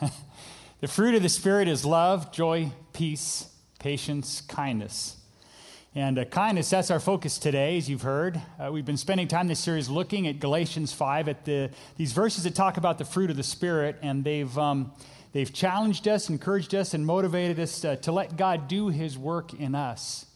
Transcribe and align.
the 0.80 0.88
fruit 0.88 1.14
of 1.14 1.22
the 1.22 1.28
Spirit 1.28 1.68
is 1.68 1.84
love, 1.84 2.32
joy, 2.32 2.72
peace, 2.92 3.48
patience, 3.78 4.40
kindness. 4.42 5.16
And 5.94 6.18
uh, 6.18 6.24
kindness, 6.26 6.68
that's 6.68 6.90
our 6.90 7.00
focus 7.00 7.38
today, 7.38 7.78
as 7.78 7.88
you've 7.88 8.02
heard. 8.02 8.40
Uh, 8.58 8.70
we've 8.70 8.84
been 8.84 8.98
spending 8.98 9.28
time 9.28 9.48
this 9.48 9.60
series 9.60 9.88
looking 9.88 10.26
at 10.26 10.40
Galatians 10.40 10.92
5, 10.92 11.28
at 11.28 11.44
the, 11.44 11.70
these 11.96 12.12
verses 12.12 12.44
that 12.44 12.54
talk 12.54 12.76
about 12.76 12.98
the 12.98 13.04
fruit 13.04 13.30
of 13.30 13.36
the 13.36 13.42
Spirit, 13.42 13.96
and 14.02 14.22
they've, 14.22 14.56
um, 14.58 14.92
they've 15.32 15.52
challenged 15.52 16.06
us, 16.06 16.28
encouraged 16.28 16.74
us, 16.74 16.92
and 16.92 17.06
motivated 17.06 17.58
us 17.58 17.84
uh, 17.84 17.96
to 17.96 18.12
let 18.12 18.36
God 18.36 18.68
do 18.68 18.88
His 18.88 19.16
work 19.16 19.54
in 19.54 19.74
us. 19.74 20.26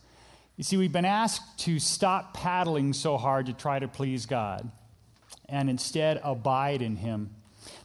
You 0.56 0.64
see, 0.64 0.77
we've 0.77 0.92
been 0.92 1.04
asked 1.04 1.58
to 1.61 1.79
stop 1.79 2.34
paddling 2.34 2.92
so 2.92 3.18
hard 3.18 3.46
to 3.46 3.52
try 3.52 3.79
to 3.79 3.88
please 3.88 4.27
God 4.27 4.70
and 5.48 5.68
instead 5.68 6.20
abide 6.22 6.80
in 6.80 6.96
Him. 6.96 7.30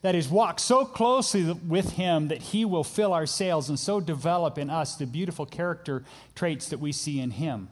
That 0.02 0.16
is, 0.16 0.30
walk 0.30 0.60
so 0.60 0.86
closely 0.86 1.52
with 1.52 1.94
Him 1.94 2.28
that 2.28 2.42
He 2.42 2.66
will 2.66 2.84
fill 2.84 3.14
our 3.14 3.26
sails 3.26 3.70
and 3.70 3.80
so 3.80 4.00
develop 4.00 4.58
in 4.58 4.70
us 4.70 4.96
the 4.96 5.06
beautiful 5.06 5.46
character 5.46 6.04
traits 6.36 6.70
that 6.70 6.80
we 6.80 6.92
see 6.92 7.20
in 7.20 7.32
Him. 7.32 7.70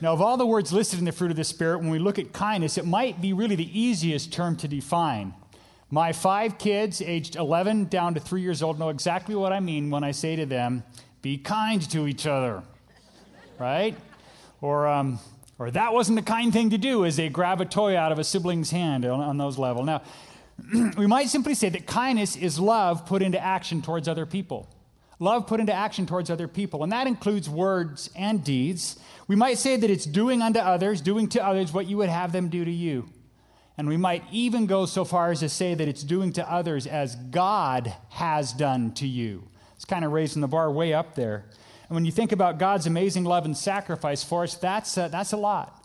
Now, 0.00 0.12
of 0.12 0.20
all 0.20 0.36
the 0.36 0.46
words 0.46 0.72
listed 0.72 0.98
in 0.98 1.04
the 1.04 1.12
fruit 1.12 1.30
of 1.30 1.36
the 1.36 1.44
Spirit, 1.44 1.78
when 1.78 1.90
we 1.90 1.98
look 1.98 2.18
at 2.18 2.32
kindness, 2.32 2.76
it 2.76 2.86
might 2.86 3.22
be 3.22 3.32
really 3.32 3.56
the 3.56 3.78
easiest 3.78 4.32
term 4.32 4.56
to 4.56 4.68
define. 4.68 5.34
My 5.90 6.12
five 6.12 6.58
kids, 6.58 7.00
aged 7.00 7.36
11 7.36 7.86
down 7.86 8.14
to 8.14 8.20
three 8.20 8.42
years 8.42 8.62
old, 8.62 8.78
know 8.78 8.88
exactly 8.88 9.34
what 9.36 9.52
I 9.52 9.60
mean 9.60 9.90
when 9.90 10.02
I 10.02 10.10
say 10.10 10.34
to 10.36 10.46
them, 10.46 10.82
be 11.22 11.38
kind 11.38 11.88
to 11.90 12.08
each 12.08 12.26
other. 12.26 12.62
Right? 13.58 13.96
Or, 14.60 14.88
um, 14.88 15.20
or 15.58 15.70
that 15.70 15.92
wasn't 15.92 16.18
a 16.18 16.22
kind 16.22 16.52
thing 16.52 16.70
to 16.70 16.78
do 16.78 17.04
as 17.04 17.16
they 17.16 17.28
grab 17.28 17.60
a 17.60 17.64
toy 17.64 17.96
out 17.96 18.10
of 18.10 18.18
a 18.18 18.24
sibling's 18.24 18.72
hand 18.72 19.04
on, 19.04 19.20
on 19.20 19.38
those 19.38 19.56
levels. 19.56 19.86
Now, 19.86 20.02
we 20.96 21.06
might 21.06 21.28
simply 21.28 21.54
say 21.54 21.68
that 21.68 21.86
kindness 21.86 22.36
is 22.36 22.58
love 22.58 23.06
put 23.06 23.22
into 23.22 23.42
action 23.42 23.82
towards 23.82 24.08
other 24.08 24.26
people. 24.26 24.68
Love 25.20 25.46
put 25.46 25.60
into 25.60 25.72
action 25.72 26.06
towards 26.06 26.28
other 26.28 26.48
people, 26.48 26.82
and 26.82 26.92
that 26.92 27.06
includes 27.06 27.48
words 27.48 28.10
and 28.16 28.42
deeds. 28.42 28.98
We 29.28 29.36
might 29.36 29.58
say 29.58 29.76
that 29.76 29.88
it's 29.88 30.04
doing 30.04 30.42
unto 30.42 30.58
others, 30.58 31.00
doing 31.00 31.28
to 31.30 31.44
others 31.44 31.72
what 31.72 31.86
you 31.86 31.96
would 31.98 32.08
have 32.08 32.32
them 32.32 32.48
do 32.48 32.64
to 32.64 32.70
you. 32.70 33.08
And 33.76 33.88
we 33.88 33.96
might 33.96 34.22
even 34.30 34.66
go 34.66 34.86
so 34.86 35.04
far 35.04 35.30
as 35.30 35.40
to 35.40 35.48
say 35.48 35.74
that 35.74 35.88
it's 35.88 36.02
doing 36.02 36.32
to 36.34 36.50
others 36.50 36.86
as 36.86 37.16
God 37.16 37.92
has 38.10 38.52
done 38.52 38.92
to 38.94 39.06
you. 39.06 39.44
It's 39.76 39.84
kind 39.84 40.04
of 40.04 40.12
raising 40.12 40.42
the 40.42 40.48
bar 40.48 40.70
way 40.70 40.92
up 40.92 41.14
there. 41.14 41.44
And 41.88 41.94
when 41.94 42.04
you 42.04 42.12
think 42.12 42.32
about 42.32 42.58
God's 42.58 42.86
amazing 42.86 43.24
love 43.24 43.44
and 43.44 43.56
sacrifice 43.56 44.22
for 44.24 44.44
us, 44.44 44.54
that's 44.54 44.96
a, 44.96 45.08
that's 45.10 45.32
a 45.32 45.36
lot. 45.36 45.83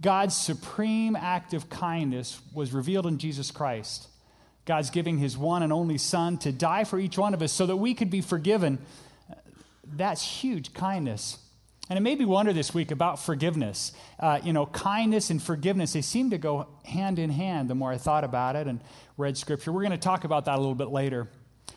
God's 0.00 0.36
supreme 0.36 1.16
act 1.16 1.54
of 1.54 1.70
kindness 1.70 2.40
was 2.52 2.72
revealed 2.72 3.06
in 3.06 3.18
Jesus 3.18 3.50
Christ. 3.50 4.08
God's 4.66 4.90
giving 4.90 5.18
his 5.18 5.38
one 5.38 5.62
and 5.62 5.72
only 5.72 5.96
Son 5.96 6.38
to 6.38 6.52
die 6.52 6.84
for 6.84 6.98
each 6.98 7.16
one 7.16 7.34
of 7.34 7.40
us 7.40 7.52
so 7.52 7.66
that 7.66 7.76
we 7.76 7.94
could 7.94 8.10
be 8.10 8.20
forgiven. 8.20 8.78
That's 9.86 10.22
huge 10.22 10.74
kindness. 10.74 11.38
And 11.88 11.96
it 11.96 12.02
made 12.02 12.18
me 12.18 12.24
wonder 12.24 12.52
this 12.52 12.74
week 12.74 12.90
about 12.90 13.20
forgiveness. 13.20 13.92
Uh, 14.18 14.40
you 14.42 14.52
know, 14.52 14.66
kindness 14.66 15.30
and 15.30 15.40
forgiveness, 15.40 15.92
they 15.92 16.02
seem 16.02 16.30
to 16.30 16.38
go 16.38 16.66
hand 16.84 17.20
in 17.20 17.30
hand 17.30 17.70
the 17.70 17.76
more 17.76 17.92
I 17.92 17.96
thought 17.96 18.24
about 18.24 18.56
it 18.56 18.66
and 18.66 18.80
read 19.16 19.38
scripture. 19.38 19.70
We're 19.70 19.82
going 19.82 19.92
to 19.92 19.98
talk 19.98 20.24
about 20.24 20.46
that 20.46 20.56
a 20.56 20.60
little 20.60 20.74
bit 20.74 20.88
later. 20.88 21.28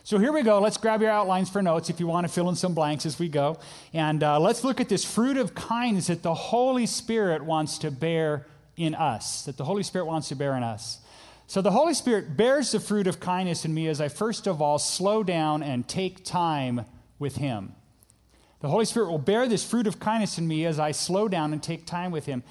So 0.04 0.18
here 0.18 0.32
we 0.32 0.42
go. 0.42 0.60
Let's 0.60 0.78
grab 0.78 1.02
your 1.02 1.12
outlines 1.12 1.50
for 1.50 1.62
notes 1.62 1.90
if 1.90 2.00
you 2.00 2.08
want 2.08 2.26
to 2.26 2.34
fill 2.34 2.50
in 2.50 2.56
some 2.56 2.74
blanks 2.74 3.06
as 3.06 3.20
we 3.20 3.30
go. 3.30 3.60
And 3.94 4.24
uh, 4.24 4.40
let's 4.40 4.64
look 4.64 4.82
at 4.82 4.90
this 4.90 5.06
fruit 5.06 5.38
of 5.38 5.54
kindness 5.54 6.08
that 6.08 6.24
the 6.24 6.34
Holy 6.34 6.86
Spirit 6.86 7.44
wants 7.44 7.78
to 7.80 7.92
bear 7.92 8.48
in 8.76 8.96
us, 8.96 9.44
that 9.44 9.58
the 9.58 9.66
Holy 9.66 9.84
Spirit 9.84 10.06
wants 10.06 10.30
to 10.30 10.36
bear 10.36 10.56
in 10.56 10.64
us. 10.64 11.00
So 11.48 11.62
the 11.62 11.72
Holy 11.72 11.94
Spirit 11.94 12.38
bears 12.38 12.72
the 12.72 12.80
fruit 12.80 13.08
of 13.08 13.20
kindness 13.20 13.66
in 13.66 13.74
me 13.74 13.88
as 13.88 14.00
I 14.00 14.08
first 14.08 14.48
of 14.48 14.62
all 14.62 14.80
slow 14.80 15.24
down 15.24 15.64
and 15.64 15.88
take 15.88 16.24
time 16.24 16.86
with 17.18 17.36
Him. 17.36 17.74
The 18.62 18.70
Holy 18.70 18.86
Spirit 18.86 19.10
will 19.10 19.18
bear 19.18 19.48
this 19.48 19.64
fruit 19.64 19.88
of 19.88 20.00
kindness 20.00 20.38
in 20.38 20.48
me 20.48 20.66
as 20.66 20.80
I 20.80 20.92
slow 20.92 21.28
down 21.28 21.54
and 21.54 21.62
take 21.62 21.86
time 21.86 22.12
with 22.12 22.26
Him 22.26 22.44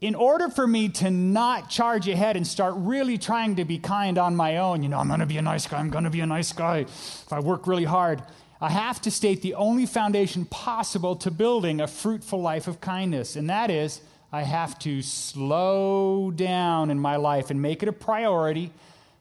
in 0.00 0.14
order 0.14 0.48
for 0.48 0.66
me 0.66 0.88
to 0.88 1.10
not 1.10 1.70
charge 1.70 2.08
ahead 2.08 2.36
and 2.36 2.46
start 2.46 2.74
really 2.76 3.16
trying 3.16 3.56
to 3.56 3.64
be 3.64 3.78
kind 3.78 4.18
on 4.18 4.36
my 4.36 4.58
own, 4.58 4.82
you 4.82 4.88
know, 4.88 4.98
I'm 4.98 5.08
going 5.08 5.20
to 5.20 5.26
be 5.26 5.38
a 5.38 5.42
nice 5.42 5.66
guy, 5.66 5.78
I'm 5.78 5.90
going 5.90 6.04
to 6.04 6.10
be 6.10 6.20
a 6.20 6.26
nice 6.26 6.52
guy 6.52 6.78
if 6.78 7.32
I 7.32 7.40
work 7.40 7.66
really 7.66 7.84
hard, 7.84 8.22
I 8.60 8.70
have 8.70 9.00
to 9.02 9.10
state 9.10 9.42
the 9.42 9.54
only 9.54 9.86
foundation 9.86 10.44
possible 10.46 11.16
to 11.16 11.30
building 11.30 11.80
a 11.80 11.86
fruitful 11.86 12.40
life 12.40 12.66
of 12.66 12.80
kindness, 12.80 13.36
and 13.36 13.50
that 13.50 13.70
is 13.70 14.00
I 14.32 14.42
have 14.42 14.78
to 14.80 15.00
slow 15.00 16.32
down 16.32 16.90
in 16.90 16.98
my 16.98 17.16
life 17.16 17.50
and 17.50 17.62
make 17.62 17.82
it 17.82 17.88
a 17.88 17.92
priority 17.92 18.72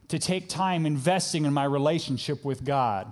to 0.08 0.20
take 0.20 0.50
time 0.50 0.86
investing 0.86 1.46
in 1.46 1.54
my 1.54 1.66
relationship 1.66 2.44
with 2.44 2.64
God. 2.64 3.12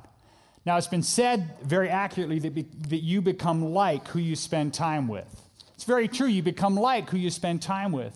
Now, 0.66 0.78
it's 0.78 0.88
been 0.88 1.04
said 1.04 1.52
very 1.64 1.90
accurately 1.90 2.40
that, 2.40 2.54
be, 2.54 2.64
that 2.90 3.02
you 3.02 3.22
become 3.22 3.74
like 3.74 4.08
who 4.10 4.20
you 4.20 4.36
spend 4.36 4.74
time 4.74 5.08
with. 5.08 5.41
It's 5.82 5.88
very 5.88 6.08
true. 6.08 6.28
You 6.28 6.44
become 6.44 6.76
like 6.76 7.10
who 7.10 7.18
you 7.18 7.32
spend 7.32 7.64
time 7.64 7.92
with. 7.92 8.16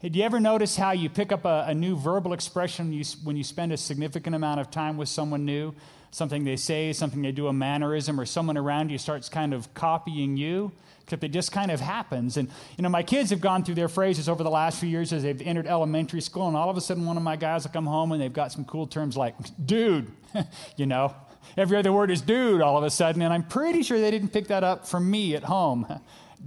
Did 0.00 0.16
you 0.16 0.24
ever 0.24 0.40
notice 0.40 0.74
how 0.76 0.90
you 0.90 1.08
pick 1.08 1.30
up 1.30 1.44
a, 1.44 1.66
a 1.68 1.74
new 1.74 1.94
verbal 1.94 2.32
expression 2.32 2.92
you, 2.92 3.04
when 3.22 3.36
you 3.36 3.44
spend 3.44 3.70
a 3.70 3.76
significant 3.76 4.34
amount 4.34 4.58
of 4.58 4.68
time 4.68 4.96
with 4.96 5.08
someone 5.08 5.44
new? 5.44 5.76
Something 6.10 6.42
they 6.42 6.56
say, 6.56 6.92
something 6.92 7.22
they 7.22 7.30
do, 7.30 7.46
a 7.46 7.52
mannerism, 7.52 8.18
or 8.18 8.26
someone 8.26 8.58
around 8.58 8.90
you 8.90 8.98
starts 8.98 9.28
kind 9.28 9.54
of 9.54 9.72
copying 9.74 10.36
you? 10.36 10.72
Except 11.04 11.22
it 11.22 11.28
just 11.28 11.52
kind 11.52 11.70
of 11.70 11.78
happens. 11.78 12.36
And, 12.36 12.48
you 12.76 12.82
know, 12.82 12.88
my 12.88 13.04
kids 13.04 13.30
have 13.30 13.40
gone 13.40 13.62
through 13.62 13.76
their 13.76 13.88
phrases 13.88 14.28
over 14.28 14.42
the 14.42 14.50
last 14.50 14.80
few 14.80 14.88
years 14.88 15.12
as 15.12 15.22
they've 15.22 15.40
entered 15.40 15.68
elementary 15.68 16.20
school, 16.20 16.48
and 16.48 16.56
all 16.56 16.68
of 16.68 16.76
a 16.76 16.80
sudden 16.80 17.06
one 17.06 17.16
of 17.16 17.22
my 17.22 17.36
guys 17.36 17.62
will 17.62 17.70
come 17.70 17.86
home 17.86 18.10
and 18.10 18.20
they've 18.20 18.32
got 18.32 18.50
some 18.50 18.64
cool 18.64 18.88
terms 18.88 19.16
like, 19.16 19.36
dude, 19.64 20.10
you 20.76 20.86
know. 20.86 21.14
Every 21.56 21.76
other 21.76 21.92
word 21.92 22.10
is 22.10 22.22
dude 22.22 22.60
all 22.60 22.76
of 22.76 22.82
a 22.82 22.90
sudden, 22.90 23.22
and 23.22 23.32
I'm 23.32 23.44
pretty 23.44 23.84
sure 23.84 24.00
they 24.00 24.10
didn't 24.10 24.30
pick 24.30 24.48
that 24.48 24.64
up 24.64 24.88
from 24.88 25.08
me 25.08 25.36
at 25.36 25.44
home 25.44 25.86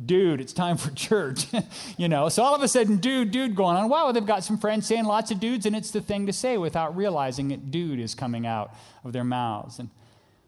dude, 0.05 0.41
it's 0.41 0.53
time 0.53 0.77
for 0.77 0.91
church. 0.91 1.45
you 1.97 2.07
know, 2.07 2.29
so 2.29 2.43
all 2.43 2.55
of 2.55 2.61
a 2.61 2.67
sudden, 2.67 2.97
dude, 2.97 3.31
dude 3.31 3.55
going 3.55 3.77
on. 3.77 3.89
Wow, 3.89 4.11
they've 4.11 4.25
got 4.25 4.43
some 4.43 4.57
friends 4.57 4.85
saying 4.85 5.05
lots 5.05 5.31
of 5.31 5.39
dudes, 5.39 5.65
and 5.65 5.75
it's 5.75 5.91
the 5.91 6.01
thing 6.01 6.25
to 6.25 6.33
say 6.33 6.57
without 6.57 6.95
realizing 6.95 7.51
it, 7.51 7.71
dude 7.71 7.99
is 7.99 8.15
coming 8.15 8.45
out 8.45 8.73
of 9.03 9.13
their 9.13 9.23
mouths. 9.23 9.79
And 9.79 9.89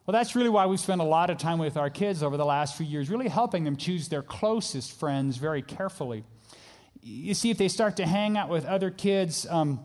well, 0.05 0.13
that's 0.13 0.35
really 0.35 0.49
why 0.49 0.65
we've 0.65 0.79
spent 0.79 1.01
a 1.01 1.05
lot 1.05 1.29
of 1.29 1.37
time 1.37 1.59
with 1.59 1.77
our 1.77 1.89
kids 1.89 2.23
over 2.23 2.37
the 2.37 2.45
last 2.45 2.77
few 2.77 2.85
years, 2.85 3.09
really 3.09 3.27
helping 3.27 3.63
them 3.63 3.75
choose 3.75 4.07
their 4.07 4.21
closest 4.21 4.97
friends 4.97 5.37
very 5.37 5.61
carefully. 5.61 6.23
You 7.01 7.33
see, 7.33 7.49
if 7.49 7.57
they 7.57 7.67
start 7.67 7.97
to 7.97 8.05
hang 8.05 8.37
out 8.37 8.49
with 8.49 8.65
other 8.65 8.89
kids, 8.89 9.45
um, 9.49 9.81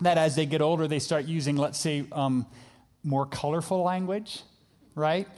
that 0.00 0.18
as 0.18 0.34
they 0.34 0.46
get 0.46 0.62
older, 0.62 0.88
they 0.88 0.98
start 0.98 1.26
using, 1.26 1.56
let's 1.56 1.78
say, 1.78 2.04
um, 2.12 2.46
more 3.02 3.26
colorful 3.26 3.82
language, 3.82 4.42
right? 4.94 5.28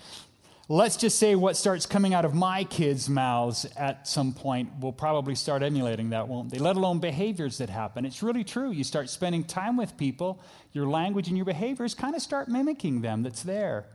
Let's 0.69 0.97
just 0.97 1.19
say 1.19 1.35
what 1.35 1.57
starts 1.57 1.87
coming 1.87 2.15
out 2.15 2.25
of 2.25 2.35
my 2.35 2.65
kids' 2.65 3.09
mouths 3.09 3.67
at 3.77 4.07
some 4.07 4.33
point 4.33 4.71
will 4.81 4.93
probably 4.93 5.35
start 5.35 5.63
emulating 5.63 6.11
that, 6.11 6.29
won't 6.29 6.51
they? 6.51 6.59
Let 6.59 6.77
alone 6.77 6.99
behaviors 6.99 7.59
that 7.59 7.69
happen. 7.69 8.05
It's 8.05 8.23
really 8.23 8.45
true. 8.45 8.71
You 8.71 8.85
start 8.85 9.11
spending 9.11 9.45
time 9.45 9.77
with 9.77 9.97
people, 9.97 10.41
your 10.73 10.87
language 10.87 11.29
and 11.29 11.37
your 11.37 11.47
behaviors 11.47 11.95
kind 11.95 12.15
of 12.15 12.23
start 12.23 12.49
mimicking 12.49 13.01
them 13.01 13.23
that's 13.23 13.43
there. 13.43 13.87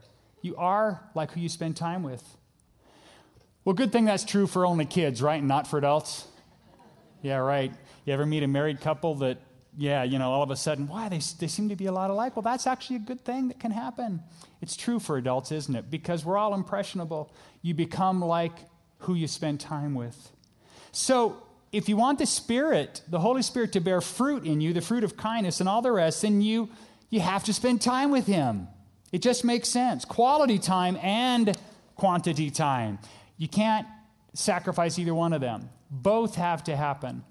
You 0.42 0.56
are 0.58 1.10
like 1.16 1.32
who 1.32 1.42
you 1.42 1.50
spend 1.50 1.78
time 1.78 2.04
with. 2.04 2.24
Well, 3.66 3.74
good 3.74 3.92
thing 3.92 4.06
that's 4.06 4.24
true 4.24 4.48
for 4.48 4.66
only 4.66 4.86
kids, 4.86 5.22
right? 5.22 5.44
Not 5.44 5.68
for 5.68 5.78
adults? 5.78 6.28
Yeah, 7.22 7.38
right. 7.38 7.74
You 8.06 8.14
ever 8.14 8.26
meet 8.26 8.44
a 8.44 8.48
married 8.48 8.80
couple 8.80 9.16
that, 9.16 9.40
yeah, 9.78 10.02
you 10.02 10.18
know, 10.18 10.32
all 10.32 10.42
of 10.42 10.50
a 10.50 10.56
sudden, 10.56 10.88
why, 10.88 11.08
they, 11.08 11.20
they 11.40 11.48
seem 11.48 11.70
to 11.70 11.76
be 11.76 11.86
a 11.86 11.92
lot 11.92 12.10
alike? 12.10 12.36
Well, 12.36 12.42
that's 12.42 12.66
actually 12.66 12.96
a 12.96 13.00
good 13.00 13.24
thing 13.24 13.50
that 13.50 13.60
can 13.60 13.70
happen. 13.70 14.24
It's 14.60 14.76
true 14.76 15.00
for 15.00 15.18
adults, 15.18 15.52
isn't 15.52 15.76
it? 15.76 15.92
Because 15.92 16.26
we're 16.26 16.38
all 16.38 16.56
impressionable. 16.56 17.32
You 17.62 17.76
become 17.76 18.20
like 18.20 18.54
who 19.00 19.14
you 19.14 19.28
spend 19.28 19.60
time 19.60 19.94
with. 19.94 20.32
So, 20.92 21.44
if 21.72 21.88
you 21.88 21.96
want 21.96 22.18
the 22.18 22.26
Spirit, 22.26 23.02
the 23.08 23.20
Holy 23.20 23.44
Spirit, 23.44 23.74
to 23.74 23.80
bear 23.80 24.02
fruit 24.02 24.46
in 24.46 24.62
you, 24.62 24.74
the 24.74 24.82
fruit 24.82 25.04
of 25.04 25.16
kindness 25.16 25.60
and 25.60 25.70
all 25.70 25.84
the 25.84 25.92
rest, 25.92 26.24
then 26.24 26.42
you, 26.42 26.70
you 27.10 27.20
have 27.20 27.44
to 27.44 27.54
spend 27.54 27.82
time 27.82 28.10
with 28.10 28.26
Him. 28.26 28.68
It 29.12 29.22
just 29.22 29.44
makes 29.44 29.70
sense. 29.70 30.06
Quality 30.06 30.58
time 30.58 30.98
and 31.04 31.56
quantity 31.96 32.50
time. 32.50 32.98
You 33.38 33.48
can't 33.48 33.86
sacrifice 34.34 34.98
either 34.98 35.14
one 35.14 35.34
of 35.34 35.42
them, 35.42 35.70
both 35.92 36.36
have 36.36 36.64
to 36.64 36.76
happen. 36.76 37.24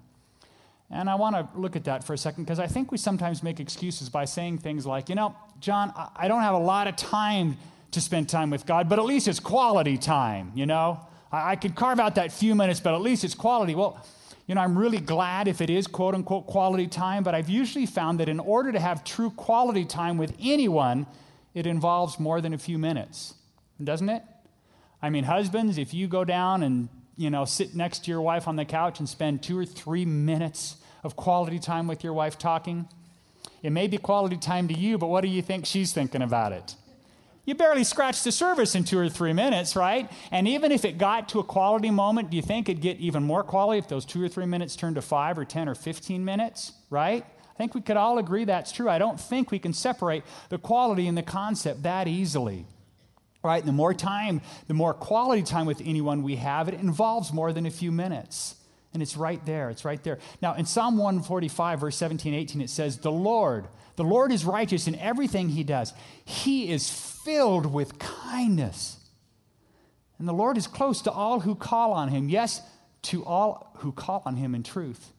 And 0.89 1.09
I 1.09 1.15
want 1.15 1.35
to 1.35 1.59
look 1.59 1.75
at 1.75 1.83
that 1.83 2.03
for 2.03 2.13
a 2.13 2.17
second 2.17 2.45
because 2.45 2.59
I 2.59 2.67
think 2.67 2.91
we 2.91 2.97
sometimes 2.97 3.43
make 3.43 3.59
excuses 3.59 4.07
by 4.07 4.25
saying 4.25 4.59
things 4.59 4.85
like, 4.85 5.09
you 5.09 5.15
know, 5.15 5.35
John, 5.59 5.91
I 6.15 6.27
don't 6.27 6.41
have 6.41 6.55
a 6.55 6.59
lot 6.59 6.87
of 6.87 6.95
time 6.95 7.57
to 7.91 7.99
spend 7.99 8.29
time 8.29 8.49
with 8.49 8.65
God, 8.65 8.87
but 8.87 8.99
at 8.99 9.05
least 9.05 9.27
it's 9.27 9.39
quality 9.39 9.97
time, 9.97 10.51
you 10.55 10.65
know? 10.65 10.99
I, 11.31 11.51
I 11.51 11.55
could 11.55 11.75
carve 11.75 11.99
out 11.99 12.15
that 12.15 12.31
few 12.31 12.55
minutes, 12.55 12.79
but 12.79 12.93
at 12.93 13.01
least 13.01 13.23
it's 13.25 13.35
quality. 13.35 13.75
Well, 13.75 14.05
you 14.45 14.55
know, 14.55 14.61
I'm 14.61 14.77
really 14.77 14.99
glad 14.99 15.49
if 15.49 15.59
it 15.59 15.69
is 15.69 15.87
quote 15.87 16.15
unquote 16.15 16.47
quality 16.47 16.87
time, 16.87 17.23
but 17.23 17.35
I've 17.35 17.49
usually 17.49 17.85
found 17.85 18.19
that 18.21 18.29
in 18.29 18.39
order 18.39 18.71
to 18.71 18.79
have 18.79 19.03
true 19.03 19.29
quality 19.31 19.83
time 19.83 20.17
with 20.17 20.33
anyone, 20.41 21.05
it 21.53 21.67
involves 21.67 22.17
more 22.17 22.39
than 22.39 22.53
a 22.53 22.57
few 22.57 22.77
minutes, 22.77 23.33
doesn't 23.83 24.09
it? 24.09 24.23
I 25.01 25.09
mean, 25.09 25.25
husbands, 25.25 25.77
if 25.77 25.93
you 25.93 26.07
go 26.07 26.23
down 26.23 26.63
and 26.63 26.87
you 27.17 27.29
know, 27.29 27.45
sit 27.45 27.75
next 27.75 28.05
to 28.05 28.11
your 28.11 28.21
wife 28.21 28.47
on 28.47 28.55
the 28.55 28.65
couch 28.65 28.99
and 28.99 29.09
spend 29.09 29.43
two 29.43 29.57
or 29.57 29.65
three 29.65 30.05
minutes 30.05 30.77
of 31.03 31.15
quality 31.15 31.59
time 31.59 31.87
with 31.87 32.03
your 32.03 32.13
wife 32.13 32.37
talking. 32.37 32.87
It 33.63 33.71
may 33.71 33.87
be 33.87 33.97
quality 33.97 34.37
time 34.37 34.67
to 34.67 34.73
you, 34.73 34.97
but 34.97 35.07
what 35.07 35.21
do 35.21 35.27
you 35.27 35.41
think 35.41 35.65
she's 35.65 35.91
thinking 35.91 36.21
about 36.21 36.53
it? 36.53 36.75
You 37.45 37.55
barely 37.55 37.85
scratched 37.85 38.25
the 38.25 38.31
surface 38.31 38.75
in 38.75 38.83
two 38.83 38.99
or 38.99 39.07
three 39.07 39.31
minutes, 39.31 39.75
right? 39.75 40.11
And 40.31 40.47
even 40.49 40.71
if 40.71 40.83
it 40.83 40.97
got 40.97 41.29
to 41.29 41.39
a 41.39 41.43
quality 41.43 41.89
moment, 41.89 42.29
do 42.29 42.35
you 42.35 42.43
think 42.43 42.67
it'd 42.67 42.81
get 42.81 42.97
even 42.97 43.23
more 43.23 43.41
quality 43.41 43.79
if 43.79 43.87
those 43.87 44.03
two 44.03 44.21
or 44.21 44.27
three 44.27 44.45
minutes 44.45 44.75
turned 44.75 44.95
to 44.95 45.01
five 45.01 45.39
or 45.39 45.45
10 45.45 45.69
or 45.69 45.73
15 45.75 46.25
minutes, 46.25 46.73
right? 46.89 47.25
I 47.25 47.57
think 47.57 47.73
we 47.73 47.81
could 47.81 47.95
all 47.97 48.17
agree 48.17 48.43
that's 48.43 48.73
true. 48.73 48.89
I 48.89 48.99
don't 48.99 49.19
think 49.19 49.49
we 49.49 49.59
can 49.59 49.73
separate 49.73 50.23
the 50.49 50.57
quality 50.57 51.07
and 51.07 51.17
the 51.17 51.23
concept 51.23 51.83
that 51.83 52.07
easily. 52.07 52.65
Right? 53.43 53.59
And 53.59 53.67
The 53.67 53.73
more 53.73 53.93
time, 53.93 54.41
the 54.67 54.73
more 54.73 54.93
quality 54.93 55.43
time 55.43 55.65
with 55.65 55.81
anyone 55.83 56.23
we 56.23 56.37
have, 56.37 56.67
it 56.67 56.73
involves 56.73 57.31
more 57.31 57.53
than 57.53 57.65
a 57.65 57.71
few 57.71 57.91
minutes. 57.91 58.55
And 58.93 59.03
it's 59.03 59.15
right 59.15 59.45
there. 59.45 59.69
It's 59.69 59.85
right 59.85 60.01
there. 60.03 60.17
Now, 60.41 60.55
in 60.55 60.65
Psalm 60.65 60.97
145, 60.97 61.79
verse 61.79 61.95
17, 61.97 62.33
18, 62.33 62.61
it 62.61 62.69
says, 62.69 62.97
The 62.97 63.11
Lord, 63.11 63.67
the 63.95 64.03
Lord 64.03 64.31
is 64.31 64.43
righteous 64.43 64.87
in 64.87 64.95
everything 64.95 65.49
he 65.49 65.63
does. 65.63 65.93
He 66.25 66.71
is 66.71 66.89
filled 66.89 67.65
with 67.67 67.99
kindness. 67.99 68.97
And 70.19 70.27
the 70.27 70.33
Lord 70.33 70.57
is 70.57 70.67
close 70.67 71.01
to 71.03 71.11
all 71.11 71.41
who 71.41 71.53
call 71.53 71.93
on 71.93 72.09
him. 72.09 72.29
Yes, 72.29 72.61
to 73.03 73.23
all 73.23 73.75
who 73.79 73.91
call 73.91 74.23
on 74.25 74.35
him 74.35 74.55
in 74.55 74.63
truth. 74.63 75.13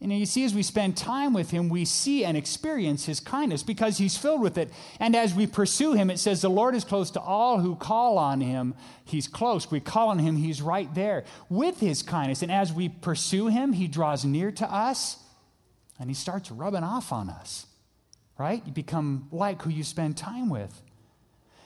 And 0.00 0.12
you 0.12 0.26
see, 0.26 0.44
as 0.44 0.54
we 0.54 0.62
spend 0.62 0.96
time 0.96 1.32
with 1.32 1.50
him, 1.50 1.70
we 1.70 1.86
see 1.86 2.22
and 2.22 2.36
experience 2.36 3.06
his 3.06 3.18
kindness 3.18 3.62
because 3.62 3.96
he's 3.96 4.16
filled 4.16 4.42
with 4.42 4.58
it. 4.58 4.70
And 5.00 5.16
as 5.16 5.32
we 5.32 5.46
pursue 5.46 5.94
him, 5.94 6.10
it 6.10 6.18
says, 6.18 6.42
The 6.42 6.50
Lord 6.50 6.74
is 6.74 6.84
close 6.84 7.10
to 7.12 7.20
all 7.20 7.60
who 7.60 7.76
call 7.76 8.18
on 8.18 8.42
him. 8.42 8.74
He's 9.06 9.26
close. 9.26 9.70
We 9.70 9.80
call 9.80 10.08
on 10.10 10.18
him, 10.18 10.36
he's 10.36 10.60
right 10.60 10.94
there 10.94 11.24
with 11.48 11.80
his 11.80 12.02
kindness. 12.02 12.42
And 12.42 12.52
as 12.52 12.74
we 12.74 12.90
pursue 12.90 13.46
him, 13.46 13.72
he 13.72 13.88
draws 13.88 14.24
near 14.24 14.52
to 14.52 14.70
us 14.70 15.16
and 15.98 16.10
he 16.10 16.14
starts 16.14 16.50
rubbing 16.50 16.84
off 16.84 17.10
on 17.10 17.30
us, 17.30 17.66
right? 18.38 18.62
You 18.66 18.72
become 18.72 19.28
like 19.32 19.62
who 19.62 19.70
you 19.70 19.82
spend 19.82 20.18
time 20.18 20.50
with. 20.50 20.82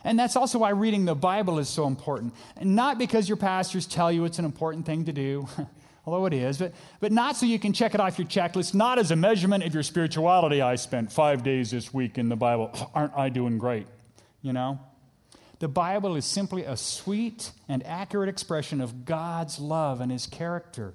And 0.04 0.18
that's 0.18 0.36
also 0.36 0.60
why 0.60 0.70
reading 0.70 1.04
the 1.04 1.16
Bible 1.16 1.58
is 1.58 1.68
so 1.68 1.86
important. 1.86 2.32
And 2.56 2.76
not 2.76 2.96
because 2.96 3.28
your 3.28 3.36
pastors 3.36 3.86
tell 3.86 4.10
you 4.10 4.24
it's 4.24 4.38
an 4.38 4.44
important 4.44 4.86
thing 4.86 5.04
to 5.06 5.12
do. 5.12 5.48
although 6.06 6.26
it 6.26 6.32
is, 6.32 6.58
but, 6.58 6.72
but 7.00 7.12
not 7.12 7.36
so 7.36 7.46
you 7.46 7.58
can 7.58 7.72
check 7.72 7.94
it 7.94 8.00
off 8.00 8.18
your 8.18 8.26
checklist, 8.26 8.74
not 8.74 8.98
as 8.98 9.10
a 9.10 9.16
measurement 9.16 9.64
of 9.64 9.74
your 9.74 9.82
spirituality. 9.82 10.62
I 10.62 10.76
spent 10.76 11.12
five 11.12 11.42
days 11.42 11.70
this 11.70 11.92
week 11.92 12.18
in 12.18 12.28
the 12.28 12.36
Bible. 12.36 12.70
Aren't 12.94 13.16
I 13.16 13.28
doing 13.28 13.58
great? 13.58 13.86
You 14.42 14.52
know? 14.52 14.80
The 15.58 15.68
Bible 15.68 16.16
is 16.16 16.24
simply 16.24 16.64
a 16.64 16.76
sweet 16.76 17.52
and 17.68 17.86
accurate 17.86 18.30
expression 18.30 18.80
of 18.80 19.04
God's 19.04 19.58
love 19.58 20.00
and 20.00 20.10
his 20.10 20.26
character 20.26 20.94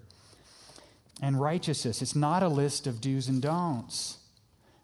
and 1.21 1.39
righteousness. 1.39 2.01
It's 2.01 2.15
not 2.15 2.41
a 2.41 2.47
list 2.47 2.87
of 2.87 2.99
do's 2.99 3.27
and 3.27 3.41
don'ts. 3.41 4.17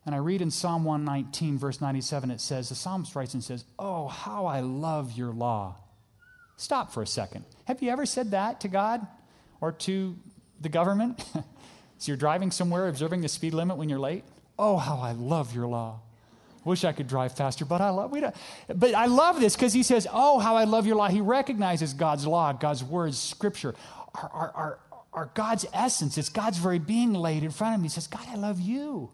And 0.05 0.15
I 0.15 0.19
read 0.19 0.41
in 0.41 0.49
Psalm 0.51 0.83
119, 0.83 1.57
verse 1.57 1.81
97, 1.81 2.31
it 2.31 2.41
says, 2.41 2.69
the 2.69 2.75
psalmist 2.75 3.15
writes 3.15 3.33
and 3.33 3.43
says, 3.43 3.63
Oh, 3.77 4.07
how 4.07 4.45
I 4.45 4.61
love 4.61 5.13
your 5.13 5.31
law. 5.31 5.75
Stop 6.57 6.93
for 6.93 7.01
a 7.01 7.07
second. 7.07 7.45
Have 7.65 7.81
you 7.81 7.89
ever 7.89 8.05
said 8.05 8.31
that 8.31 8.61
to 8.61 8.67
God? 8.67 9.05
Or 9.61 9.71
to 9.71 10.17
the 10.59 10.69
government? 10.69 11.23
so 11.33 11.43
you're 12.03 12.17
driving 12.17 12.51
somewhere 12.51 12.87
observing 12.87 13.21
the 13.21 13.29
speed 13.29 13.53
limit 13.53 13.77
when 13.77 13.87
you're 13.87 13.99
late? 13.99 14.23
Oh, 14.59 14.77
how 14.77 14.97
I 14.97 15.13
love 15.13 15.55
your 15.55 15.67
law. 15.67 16.01
Wish 16.65 16.83
I 16.83 16.91
could 16.91 17.07
drive 17.07 17.35
faster, 17.35 17.65
but 17.65 17.81
I 17.81 17.89
love 17.89 18.11
we 18.11 18.19
don't, 18.19 18.35
but 18.67 18.93
I 18.93 19.07
love 19.07 19.39
this 19.39 19.55
because 19.55 19.73
he 19.73 19.81
says, 19.81 20.05
"Oh, 20.11 20.37
how 20.37 20.55
I 20.55 20.65
love 20.65 20.85
your 20.85 20.95
law." 20.95 21.07
He 21.07 21.19
recognizes 21.19 21.93
God's 21.93 22.27
law, 22.27 22.53
God's 22.53 22.83
words, 22.83 23.17
Scripture, 23.17 23.73
are, 24.13 24.77
God's 25.33 25.65
essence. 25.73 26.19
It's 26.19 26.29
God's 26.29 26.59
very 26.59 26.77
being 26.77 27.13
laid 27.13 27.43
in 27.43 27.49
front 27.49 27.73
of 27.73 27.79
him. 27.79 27.83
He 27.83 27.89
says, 27.89 28.05
"God, 28.05 28.27
I 28.29 28.35
love 28.35 28.59
you." 28.59 29.09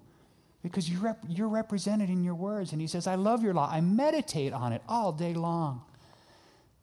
Because 0.63 0.89
you're, 0.89 1.01
rep- 1.01 1.23
you're 1.29 1.47
represented 1.47 2.09
in 2.09 2.23
your 2.23 2.35
words. 2.35 2.73
And 2.73 2.81
he 2.81 2.87
says, 2.87 3.07
I 3.07 3.15
love 3.15 3.41
your 3.43 3.53
law. 3.53 3.69
I 3.71 3.79
meditate 3.79 4.51
on 4.51 4.73
it 4.73 4.81
all 4.87 5.13
day 5.13 5.33
long. 5.33 5.83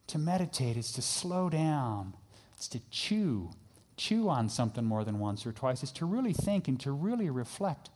To 0.09 0.19
meditate 0.19 0.77
is 0.79 0.93
to 0.93 1.03
slow 1.03 1.51
down 1.51 2.15
it's 2.57 2.69
to 2.69 2.81
chew, 2.91 3.51
chew 3.97 4.29
on 4.29 4.49
something 4.49 4.85
more 4.85 5.05
than 5.05 5.19
once 5.19 5.47
or 5.47 5.53
twice. 5.53 5.83
It's 5.83 5.93
to 5.93 6.07
really 6.07 6.33
think 6.33 6.69
and 6.69 6.79
to 6.81 6.93
really 6.93 7.31
reflect. 7.31 7.91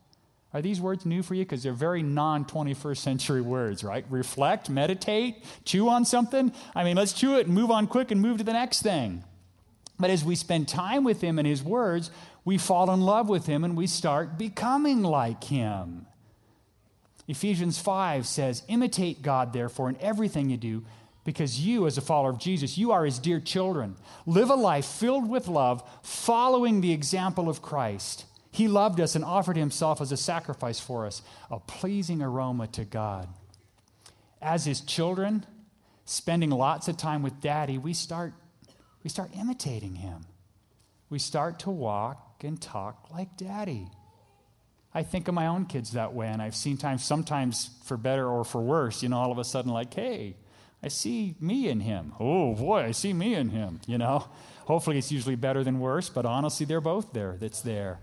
Are 0.55 0.63
these 0.63 0.81
words 0.81 1.05
new 1.05 1.23
for 1.23 1.35
you? 1.35 1.45
Because 1.45 1.63
they're 1.63 1.73
very 1.73 2.03
non 2.03 2.45
21st 2.45 2.97
century 2.97 3.41
words, 3.43 3.85
right? 3.85 4.05
Reflect, 4.09 4.71
meditate, 4.71 5.45
chew 5.65 5.89
on 5.89 6.05
something. 6.05 6.53
I 6.75 6.85
mean, 6.85 6.97
let's 6.97 7.13
chew 7.13 7.37
it 7.39 7.47
and 7.47 7.55
move 7.55 7.71
on 7.71 7.87
quick 7.87 8.11
and 8.11 8.21
move 8.21 8.39
to 8.39 8.45
the 8.45 8.55
next 8.55 8.83
thing. 8.83 9.25
But 9.99 10.11
as 10.11 10.25
we 10.25 10.37
spend 10.37 10.69
time 10.69 11.05
with 11.05 11.21
Him 11.21 11.39
and 11.39 11.47
His 11.47 11.63
words, 11.63 12.11
we 12.45 12.57
fall 12.57 12.91
in 12.91 13.03
love 13.03 13.29
with 13.29 13.47
Him 13.47 13.63
and 13.63 13.77
we 13.77 13.87
start 13.87 14.39
becoming 14.39 15.03
like 15.03 15.45
Him. 15.45 16.07
Ephesians 17.27 17.79
5 17.79 18.27
says, 18.27 18.63
Imitate 18.69 19.21
God, 19.21 19.53
therefore, 19.53 19.91
in 19.91 19.99
everything 20.01 20.49
you 20.49 20.57
do 20.57 20.85
because 21.29 21.61
you, 21.61 21.87
as 21.87 21.99
a 21.99 22.01
follower 22.01 22.31
of 22.31 22.39
Jesus, 22.39 22.79
you 22.79 22.91
are 22.91 23.05
his 23.05 23.19
dear 23.19 23.39
children. 23.39 23.97
Live 24.25 24.49
a 24.49 24.55
life 24.55 24.87
filled 24.87 25.29
with 25.29 25.47
love, 25.47 25.87
following 26.03 26.81
the 26.81 26.93
example 26.93 27.51
of 27.51 27.61
Christ. 27.61 28.25
He 28.51 28.67
loved 28.67 28.99
us 28.99 29.15
and 29.15 29.23
offered 29.23 29.59
himself 29.59 30.01
as 30.01 30.11
a 30.11 30.17
sacrifice 30.17 30.81
for 30.81 31.05
us, 31.05 31.21
a 31.51 31.61
pleasing 31.61 32.23
aroma 32.23 32.67
to 32.69 32.87
God. 32.87 33.29
As 34.41 34.65
his 34.65 34.81
children, 34.81 35.45
spending 36.07 36.49
lots 36.49 36.89
of 36.89 36.97
time 36.97 37.23
with 37.23 37.43
daddy, 37.43 37.77
we 37.77 37.93
start, 37.93 38.33
we 39.05 39.11
start 39.11 39.29
imitating 39.39 39.97
him. 39.97 40.25
We 41.11 41.19
start 41.19 41.59
to 41.59 41.71
walk 41.71 42.43
and 42.43 42.59
talk 42.59 43.11
like 43.13 43.37
daddy. 43.37 43.89
I 44.95 45.03
think 45.03 45.29
of 45.29 45.35
my 45.35 45.49
own 45.49 45.67
kids 45.67 45.93
that 45.93 46.15
way, 46.15 46.29
and 46.29 46.41
I've 46.41 46.57
seen 46.57 46.79
times, 46.79 47.05
sometimes 47.05 47.69
for 47.85 47.99
better 47.99 48.27
or 48.27 48.47
for 48.47 48.63
worse, 48.63 49.03
you 49.03 49.11
know, 49.11 49.19
all 49.19 49.31
of 49.31 49.37
a 49.37 49.45
sudden, 49.45 49.71
like, 49.71 49.93
hey, 49.93 50.35
I 50.83 50.89
see 50.89 51.35
me 51.41 51.69
in 51.69 51.81
him. 51.81 52.13
Oh 52.21 52.55
boy, 52.55 52.83
I 52.83 52.93
see 52.93 53.13
me 53.13 53.35
in 53.35 53.51
him, 53.51 53.81
you 53.87 53.99
know. 53.99 54.29
Hopefully 54.67 54.99
it's 54.99 55.11
usually 55.11 55.35
better 55.35 55.65
than 55.65 55.81
worse, 55.81 56.09
but 56.09 56.25
honestly, 56.25 56.67
they're 56.67 56.81
both 56.81 57.13
there. 57.13 57.37
That's 57.41 57.63
there. 57.63 58.01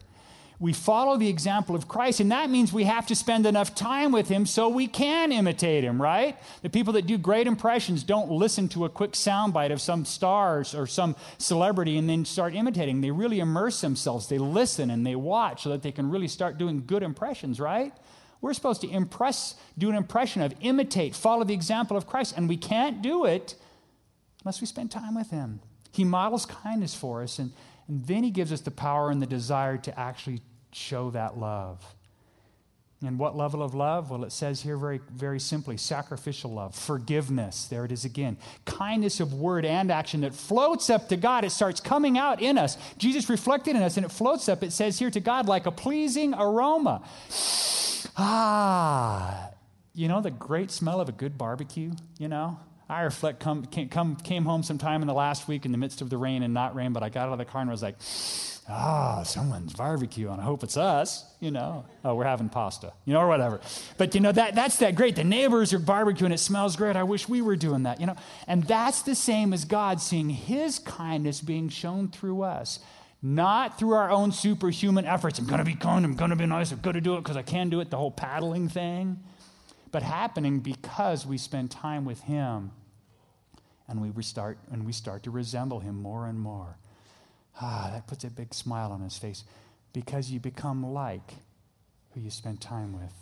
We 0.57 0.71
follow 0.71 1.17
the 1.17 1.27
example 1.27 1.75
of 1.75 1.89
Christ, 1.89 2.21
and 2.21 2.31
that 2.31 2.49
means 2.49 2.71
we 2.71 2.85
have 2.85 3.07
to 3.07 3.15
spend 3.15 3.45
enough 3.45 3.75
time 3.75 4.13
with 4.13 4.29
him 4.29 4.45
so 4.45 4.69
we 4.69 4.87
can 4.87 5.33
imitate 5.33 5.83
him, 5.83 6.01
right? 6.01 6.37
The 6.61 6.69
people 6.69 6.93
that 6.93 7.05
do 7.05 7.17
great 7.17 7.45
impressions 7.45 8.03
don't 8.03 8.31
listen 8.31 8.69
to 8.69 8.85
a 8.85 8.89
quick 8.89 9.11
soundbite 9.11 9.73
of 9.73 9.81
some 9.81 10.05
stars 10.05 10.73
or 10.73 10.87
some 10.87 11.17
celebrity 11.37 11.97
and 11.97 12.09
then 12.09 12.23
start 12.23 12.55
imitating. 12.55 13.01
They 13.01 13.11
really 13.11 13.39
immerse 13.39 13.81
themselves. 13.81 14.27
They 14.27 14.37
listen 14.37 14.89
and 14.89 15.05
they 15.05 15.15
watch 15.15 15.63
so 15.63 15.69
that 15.69 15.81
they 15.81 15.91
can 15.91 16.09
really 16.09 16.29
start 16.29 16.57
doing 16.57 16.85
good 16.85 17.03
impressions, 17.03 17.59
right? 17.59 17.93
We're 18.41 18.53
supposed 18.53 18.81
to 18.81 18.89
impress, 18.89 19.55
do 19.77 19.89
an 19.89 19.95
impression 19.95 20.41
of, 20.41 20.53
imitate, 20.61 21.15
follow 21.15 21.43
the 21.43 21.53
example 21.53 21.97
of 21.97 22.05
Christ, 22.05 22.35
and 22.37 22.47
we 22.47 22.57
can't 22.57 23.01
do 23.01 23.25
it 23.25 23.55
unless 24.43 24.61
we 24.61 24.67
spend 24.67 24.91
time 24.91 25.15
with 25.15 25.31
Him. 25.31 25.61
He 25.91 26.03
models 26.03 26.45
kindness 26.45 26.93
for 26.93 27.23
us, 27.23 27.39
and, 27.39 27.51
and 27.87 28.05
then 28.05 28.23
He 28.23 28.31
gives 28.31 28.51
us 28.51 28.61
the 28.61 28.71
power 28.71 29.09
and 29.09 29.21
the 29.21 29.27
desire 29.27 29.77
to 29.77 29.99
actually 29.99 30.41
show 30.71 31.09
that 31.11 31.37
love. 31.37 31.95
And 33.03 33.19
what 33.19 33.35
level 33.35 33.61
of 33.61 33.75
love? 33.75 34.09
Well, 34.09 34.23
it 34.23 34.31
says 34.31 34.61
here 34.61 34.77
very, 34.77 34.99
very 35.11 35.39
simply 35.39 35.77
sacrificial 35.77 36.51
love, 36.51 36.73
forgiveness. 36.73 37.65
There 37.65 37.85
it 37.85 37.91
is 37.91 38.05
again. 38.05 38.37
Kindness 38.65 39.19
of 39.19 39.33
word 39.33 39.65
and 39.65 39.91
action 39.91 40.21
that 40.21 40.33
floats 40.33 40.89
up 40.89 41.09
to 41.09 41.17
God. 41.17 41.43
It 41.43 41.51
starts 41.51 41.79
coming 41.79 42.17
out 42.17 42.41
in 42.41 42.57
us. 42.57 42.77
Jesus 42.97 43.29
reflected 43.29 43.75
in 43.75 43.83
us, 43.83 43.97
and 43.97 44.05
it 44.05 44.11
floats 44.11 44.47
up, 44.49 44.63
it 44.63 44.71
says 44.71 44.97
here 44.97 45.11
to 45.11 45.19
God, 45.19 45.47
like 45.47 45.65
a 45.65 45.71
pleasing 45.71 46.33
aroma. 46.33 47.03
Ah, 48.17 49.49
you 49.93 50.07
know 50.07 50.21
the 50.21 50.31
great 50.31 50.71
smell 50.71 51.01
of 51.01 51.09
a 51.09 51.11
good 51.11 51.37
barbecue, 51.37 51.91
you 52.17 52.27
know? 52.27 52.59
I 52.87 53.01
reflect, 53.01 53.39
come, 53.39 53.65
came, 53.65 53.89
come, 53.89 54.15
came 54.15 54.45
home 54.45 54.61
sometime 54.61 55.01
in 55.01 55.07
the 55.07 55.13
last 55.13 55.47
week 55.47 55.65
in 55.65 55.71
the 55.71 55.77
midst 55.77 56.01
of 56.01 56.09
the 56.09 56.17
rain 56.17 56.43
and 56.43 56.53
not 56.53 56.75
rain, 56.75 56.93
but 56.93 57.01
I 57.01 57.09
got 57.09 57.27
out 57.27 57.33
of 57.33 57.39
the 57.39 57.45
car 57.45 57.61
and 57.61 57.69
was 57.69 57.81
like, 57.81 57.95
ah, 58.69 59.23
someone's 59.23 59.73
barbecue, 59.73 60.29
and 60.29 60.39
I 60.39 60.43
hope 60.43 60.63
it's 60.63 60.77
us, 60.77 61.25
you 61.39 61.49
know. 61.49 61.85
Oh, 62.03 62.13
we're 62.13 62.25
having 62.25 62.47
pasta, 62.47 62.93
you 63.05 63.13
know, 63.13 63.21
or 63.21 63.27
whatever. 63.27 63.59
But, 63.97 64.13
you 64.13 64.21
know, 64.21 64.31
that, 64.31 64.53
that's 64.53 64.77
that 64.77 64.95
great. 64.95 65.15
The 65.15 65.23
neighbors 65.23 65.73
are 65.73 65.79
barbecuing, 65.79 66.31
it 66.31 66.39
smells 66.39 66.75
great. 66.75 66.95
I 66.95 67.03
wish 67.03 67.27
we 67.27 67.41
were 67.41 67.55
doing 67.55 67.83
that, 67.83 67.99
you 67.99 68.05
know. 68.05 68.15
And 68.47 68.63
that's 68.65 69.01
the 69.01 69.15
same 69.15 69.51
as 69.51 69.65
God 69.65 69.99
seeing 69.99 70.29
his 70.29 70.77
kindness 70.77 71.41
being 71.41 71.69
shown 71.69 72.09
through 72.09 72.43
us 72.43 72.79
not 73.25 73.79
through 73.79 73.93
our 73.93 74.11
own 74.11 74.31
superhuman 74.31 75.03
efforts. 75.03 75.39
I'm 75.39 75.47
going 75.47 75.57
to 75.57 75.65
be 75.65 75.73
kind, 75.73 76.05
I'm 76.05 76.13
going 76.13 76.29
to 76.29 76.35
be 76.35 76.45
nice, 76.45 76.71
I'm 76.71 76.79
going 76.81 76.93
to 76.93 77.01
do 77.01 77.15
it 77.15 77.23
because 77.23 77.35
I 77.35 77.41
can 77.41 77.69
do 77.71 77.79
it, 77.79 77.89
the 77.89 77.97
whole 77.97 78.11
paddling 78.11 78.69
thing, 78.69 79.19
but 79.91 80.03
happening 80.03 80.59
because 80.59 81.25
we 81.25 81.39
spend 81.39 81.71
time 81.71 82.05
with 82.05 82.21
Him 82.21 82.71
and 83.87 83.99
we 84.15 84.23
start, 84.23 84.59
and 84.71 84.85
we 84.85 84.91
start 84.91 85.23
to 85.23 85.31
resemble 85.31 85.79
Him 85.79 85.99
more 85.99 86.27
and 86.27 86.39
more. 86.39 86.77
Ah, 87.59 87.89
that 87.93 88.05
puts 88.05 88.23
a 88.23 88.29
big 88.29 88.53
smile 88.53 88.91
on 88.91 89.01
His 89.01 89.17
face 89.17 89.43
because 89.91 90.29
you 90.29 90.39
become 90.39 90.93
like 90.93 91.33
who 92.13 92.21
you 92.21 92.29
spend 92.29 92.61
time 92.61 92.93
with. 92.93 93.13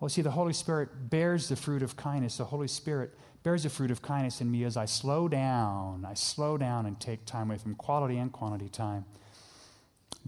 Well, 0.00 0.08
see, 0.08 0.22
the 0.22 0.30
Holy 0.30 0.54
Spirit 0.54 1.10
bears 1.10 1.50
the 1.50 1.56
fruit 1.56 1.82
of 1.82 1.96
kindness. 1.96 2.38
The 2.38 2.44
Holy 2.44 2.68
Spirit 2.68 3.12
bears 3.46 3.62
the 3.62 3.70
fruit 3.70 3.92
of 3.92 4.02
kindness 4.02 4.40
in 4.40 4.50
me 4.50 4.64
as 4.64 4.76
I 4.76 4.86
slow 4.86 5.28
down. 5.28 6.04
I 6.04 6.14
slow 6.14 6.58
down 6.58 6.84
and 6.84 6.98
take 6.98 7.24
time 7.26 7.46
with 7.46 7.64
Him, 7.64 7.76
quality 7.76 8.18
and 8.18 8.32
quantity 8.32 8.68
time. 8.68 9.04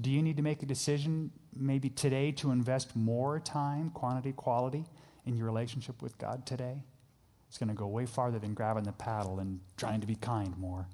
Do 0.00 0.08
you 0.08 0.22
need 0.22 0.36
to 0.36 0.42
make 0.44 0.62
a 0.62 0.66
decision 0.66 1.32
maybe 1.52 1.90
today 1.90 2.30
to 2.30 2.52
invest 2.52 2.94
more 2.94 3.40
time, 3.40 3.90
quantity, 3.90 4.30
quality, 4.30 4.84
in 5.26 5.36
your 5.36 5.46
relationship 5.46 6.00
with 6.00 6.16
God 6.16 6.46
today? 6.46 6.84
It's 7.48 7.58
going 7.58 7.70
to 7.70 7.74
go 7.74 7.88
way 7.88 8.06
farther 8.06 8.38
than 8.38 8.54
grabbing 8.54 8.84
the 8.84 8.92
paddle 8.92 9.40
and 9.40 9.58
trying 9.76 10.00
to 10.00 10.06
be 10.06 10.14
kind 10.14 10.56
more. 10.56 10.86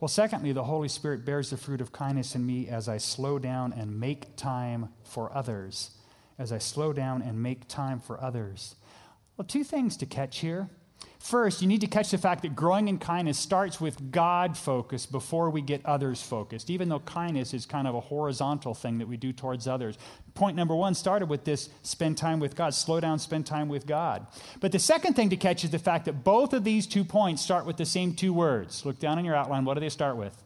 Well, 0.00 0.08
secondly, 0.08 0.50
the 0.50 0.64
Holy 0.64 0.88
Spirit 0.88 1.24
bears 1.24 1.50
the 1.50 1.56
fruit 1.56 1.80
of 1.80 1.92
kindness 1.92 2.34
in 2.34 2.44
me 2.44 2.66
as 2.66 2.88
I 2.88 2.98
slow 2.98 3.38
down 3.38 3.72
and 3.72 4.00
make 4.00 4.34
time 4.34 4.88
for 5.04 5.32
others. 5.32 5.92
As 6.40 6.50
I 6.50 6.58
slow 6.58 6.92
down 6.92 7.22
and 7.22 7.40
make 7.40 7.68
time 7.68 8.00
for 8.00 8.20
others. 8.20 8.74
Well, 9.36 9.46
two 9.46 9.62
things 9.62 9.96
to 9.98 10.06
catch 10.06 10.40
here. 10.40 10.70
First, 11.20 11.60
you 11.60 11.68
need 11.68 11.82
to 11.82 11.86
catch 11.86 12.10
the 12.10 12.18
fact 12.18 12.42
that 12.42 12.56
growing 12.56 12.88
in 12.88 12.98
kindness 12.98 13.38
starts 13.38 13.78
with 13.78 14.10
God 14.10 14.56
focus 14.56 15.04
before 15.04 15.50
we 15.50 15.60
get 15.60 15.84
others 15.84 16.22
focused, 16.22 16.70
even 16.70 16.88
though 16.88 17.00
kindness 17.00 17.52
is 17.52 17.66
kind 17.66 17.86
of 17.86 17.94
a 17.94 18.00
horizontal 18.00 18.72
thing 18.72 18.98
that 18.98 19.06
we 19.06 19.18
do 19.18 19.30
towards 19.30 19.68
others. 19.68 19.98
Point 20.34 20.56
number 20.56 20.74
one 20.74 20.94
started 20.94 21.28
with 21.28 21.44
this 21.44 21.68
spend 21.82 22.16
time 22.16 22.40
with 22.40 22.56
God, 22.56 22.72
slow 22.72 23.00
down, 23.00 23.18
spend 23.18 23.44
time 23.44 23.68
with 23.68 23.86
God. 23.86 24.26
But 24.60 24.72
the 24.72 24.78
second 24.78 25.14
thing 25.14 25.28
to 25.28 25.36
catch 25.36 25.62
is 25.62 25.70
the 25.70 25.78
fact 25.78 26.06
that 26.06 26.24
both 26.24 26.54
of 26.54 26.64
these 26.64 26.86
two 26.86 27.04
points 27.04 27.42
start 27.42 27.66
with 27.66 27.76
the 27.76 27.86
same 27.86 28.14
two 28.14 28.32
words. 28.32 28.86
Look 28.86 28.98
down 28.98 29.18
in 29.18 29.24
your 29.26 29.36
outline. 29.36 29.66
What 29.66 29.74
do 29.74 29.80
they 29.80 29.90
start 29.90 30.16
with? 30.16 30.42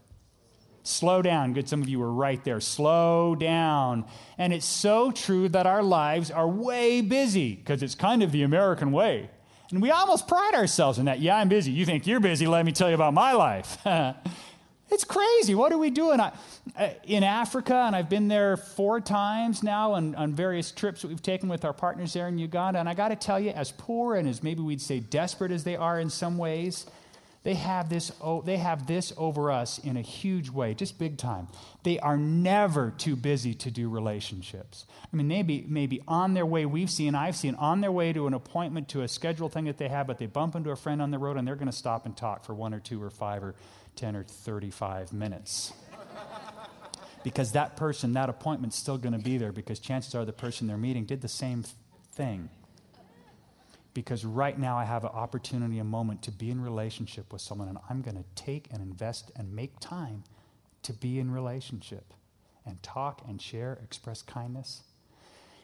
Slow 0.83 1.23
down. 1.23 1.55
Good, 1.55 1.69
some 1.69 1.83
of 1.83 1.89
you 1.89 2.01
were 2.01 2.13
right 2.13 2.43
there. 2.45 2.61
Slow 2.61 3.37
down. 3.37 4.05
And 4.37 4.53
it's 4.53 4.67
so 4.67 5.13
true 5.13 5.49
that 5.51 5.67
our 5.67 5.85
lives 5.85 6.31
are 6.33 6.49
way 6.49 7.01
busy 7.01 7.55
because 7.55 7.83
it's 7.83 7.95
kind 7.95 8.23
of 8.25 8.33
the 8.33 8.43
American 8.43 8.91
way. 8.91 9.31
And 9.71 9.81
we 9.81 9.91
almost 9.91 10.29
pride 10.29 10.55
ourselves 10.55 10.99
in 10.99 11.07
that. 11.07 11.21
Yeah, 11.21 11.37
I'm 11.37 11.49
busy. 11.49 11.73
You 11.73 11.87
think 11.87 12.07
you're 12.07 12.21
busy. 12.21 12.47
Let 12.47 12.65
me 12.65 12.73
tell 12.73 12.89
you 12.89 12.95
about 12.95 13.15
my 13.15 13.33
life. 13.33 13.79
it's 14.91 15.05
crazy. 15.05 15.55
What 15.55 15.73
are 15.73 15.79
we 15.79 15.91
doing? 15.91 16.21
I, 16.21 16.33
uh, 16.77 16.91
in 17.05 17.25
Africa, 17.25 17.75
and 17.75 17.97
I've 17.97 18.09
been 18.09 18.29
there 18.29 18.57
four 18.57 19.01
times 19.01 19.63
now 19.63 19.93
on, 19.93 20.15
on 20.15 20.33
various 20.35 20.71
trips 20.71 21.03
that 21.03 21.09
we've 21.09 21.23
taken 21.23 21.49
with 21.49 21.65
our 21.65 21.73
partners 21.73 22.13
there 22.13 22.29
in 22.29 22.39
Uganda. 22.39 22.79
And 22.79 22.89
I 22.89 22.95
got 22.95 23.09
to 23.09 23.17
tell 23.17 23.41
you, 23.41 23.51
as 23.51 23.73
poor 23.73 24.17
and 24.17 24.29
as 24.29 24.43
maybe 24.43 24.61
we'd 24.61 24.81
say 24.81 25.01
desperate 25.01 25.51
as 25.51 25.65
they 25.65 25.77
are 25.77 25.99
in 25.99 26.11
some 26.11 26.39
ways, 26.39 26.87
they 27.45 27.55
have 27.55 27.91
this, 27.91 28.11
they 28.47 28.57
have 28.57 28.87
this 28.87 29.13
over 29.19 29.51
us 29.51 29.79
in 29.79 29.99
a 29.99 30.01
huge 30.01 30.49
way, 30.49 30.73
just 30.73 30.99
big 30.99 31.19
time. 31.19 31.49
They 31.83 31.99
are 31.99 32.17
never 32.17 32.91
too 32.91 33.17
busy 33.17 33.53
to 33.53 33.71
do 33.71 33.91
relationships. 33.91 34.87
I 35.13 35.17
mean, 35.17 35.29
maybe, 35.29 35.63
maybe 35.69 36.01
on 36.09 36.33
their 36.33 36.47
way, 36.47 36.65
we've 36.65 36.89
seen, 36.89 37.15
I've 37.15 37.37
seen, 37.37 37.55
on 37.57 37.83
their 37.83 37.93
way 37.93 38.15
to 38.15 38.27
an 38.27 38.33
appointment, 38.33 38.89
to 38.89 39.03
a 39.03 39.09
scheduled 39.09 39.53
thing 39.53 39.67
that 39.67 39.77
they 39.77 39.89
have, 39.89 40.07
but 40.07 40.17
they 40.17 40.25
bump 40.25 40.57
into 40.57 40.71
a 40.71 40.77
friend 40.77 41.03
on 41.03 41.11
the 41.11 41.19
road 41.19 41.37
and 41.37 41.47
they're 41.47 41.55
going 41.55 41.67
to 41.67 41.73
stop 41.73 42.07
and 42.07 42.17
talk 42.17 42.47
for 42.47 42.55
one 42.55 42.73
or 42.73 42.81
two 42.81 43.03
or 43.03 43.11
five 43.11 43.45
or 43.45 43.55
10 43.97 44.17
or 44.17 44.25
35 44.25 45.13
minutes. 45.13 45.75
because 47.25 47.53
that 47.53 47.77
person, 47.77 48.15
that 48.15 48.31
appointment's 48.31 48.77
still 48.77 48.97
going 48.97 49.13
to 49.13 49.23
be 49.23 49.37
there 49.37 49.53
because 49.53 49.81
chances 49.81 50.15
are 50.15 50.25
the 50.25 50.33
person 50.33 50.67
they're 50.67 50.79
meeting 50.79 51.05
did 51.05 51.21
the 51.21 51.29
same 51.29 51.63
thing 52.15 52.49
because 53.95 54.25
right 54.25 54.59
now 54.59 54.77
I 54.77 54.85
have 54.85 55.05
an 55.05 55.11
opportunity, 55.11 55.79
a 55.79 55.85
moment 55.85 56.23
to 56.23 56.33
be 56.33 56.51
in 56.51 56.61
relationship 56.61 57.33
with 57.33 57.41
someone, 57.41 57.69
and 57.69 57.79
I'm 57.89 58.03
going 58.03 58.17
to 58.17 58.25
take 58.35 58.69
and 58.73 58.83
invest 58.83 59.31
and 59.37 59.55
make 59.55 59.79
time 59.81 60.25
to 60.83 60.93
be 60.93 61.19
in 61.19 61.31
relationship 61.31 62.13
and 62.67 62.83
talk 62.83 63.23
and 63.27 63.41
share, 63.41 63.79
express 63.83 64.21
kindness. 64.21 64.83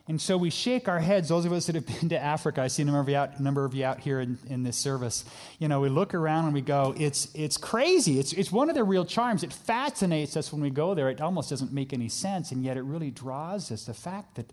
And 0.09 0.21
so 0.21 0.37
we 0.37 0.51
shake 0.51 0.89
our 0.89 0.99
heads, 0.99 1.29
those 1.29 1.45
of 1.45 1.53
us 1.53 1.67
that 1.67 1.75
have 1.75 1.87
been 1.87 2.09
to 2.09 2.19
Africa, 2.19 2.63
I 2.63 2.69
see 2.69 2.83
a 2.83 2.85
number 2.85 3.01
of 3.01 3.09
you 3.09 3.17
out, 3.17 3.39
number 3.39 3.65
of 3.65 3.75
you 3.75 3.85
out 3.85 4.01
here 4.01 4.21
in, 4.21 4.39
in 4.49 4.63
this 4.63 4.77
service. 4.77 5.25
You 5.59 5.69
know, 5.69 5.81
we 5.81 5.89
look 5.89 6.15
around 6.15 6.47
and 6.47 6.55
we 6.55 6.63
go, 6.63 6.95
it's, 6.99 7.29
it's 7.35 7.57
crazy. 7.57 8.19
It's, 8.19 8.33
it's 8.33 8.51
one 8.51 8.69
of 8.69 8.75
the 8.75 8.83
real 8.83 9.05
charms. 9.05 9.45
It 9.45 9.53
fascinates 9.53 10.37
us 10.37 10.53
when 10.53 10.63
we 10.63 10.71
go 10.71 10.95
there. 10.95 11.11
It 11.11 11.21
almost 11.21 11.51
doesn't 11.51 11.73
make 11.73 11.93
any 11.93 12.09
sense, 12.09 12.51
and 12.51 12.65
yet 12.65 12.77
it 12.77 12.83
really 12.83 13.11
draws 13.11 13.71
us. 13.71 13.85
The 13.85 13.95
fact 13.95 14.37
that, 14.37 14.53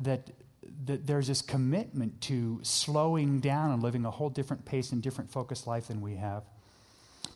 that 0.00 0.30
that 0.86 1.06
there's 1.06 1.26
this 1.26 1.42
commitment 1.42 2.20
to 2.22 2.60
slowing 2.62 3.40
down 3.40 3.70
and 3.70 3.82
living 3.82 4.04
a 4.04 4.10
whole 4.10 4.30
different 4.30 4.64
pace 4.64 4.92
and 4.92 5.02
different 5.02 5.30
focused 5.30 5.66
life 5.66 5.88
than 5.88 6.00
we 6.00 6.16
have. 6.16 6.42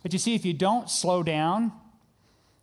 But 0.01 0.13
you 0.13 0.19
see, 0.19 0.35
if 0.35 0.45
you 0.45 0.53
don't 0.53 0.89
slow 0.89 1.23
down, 1.23 1.71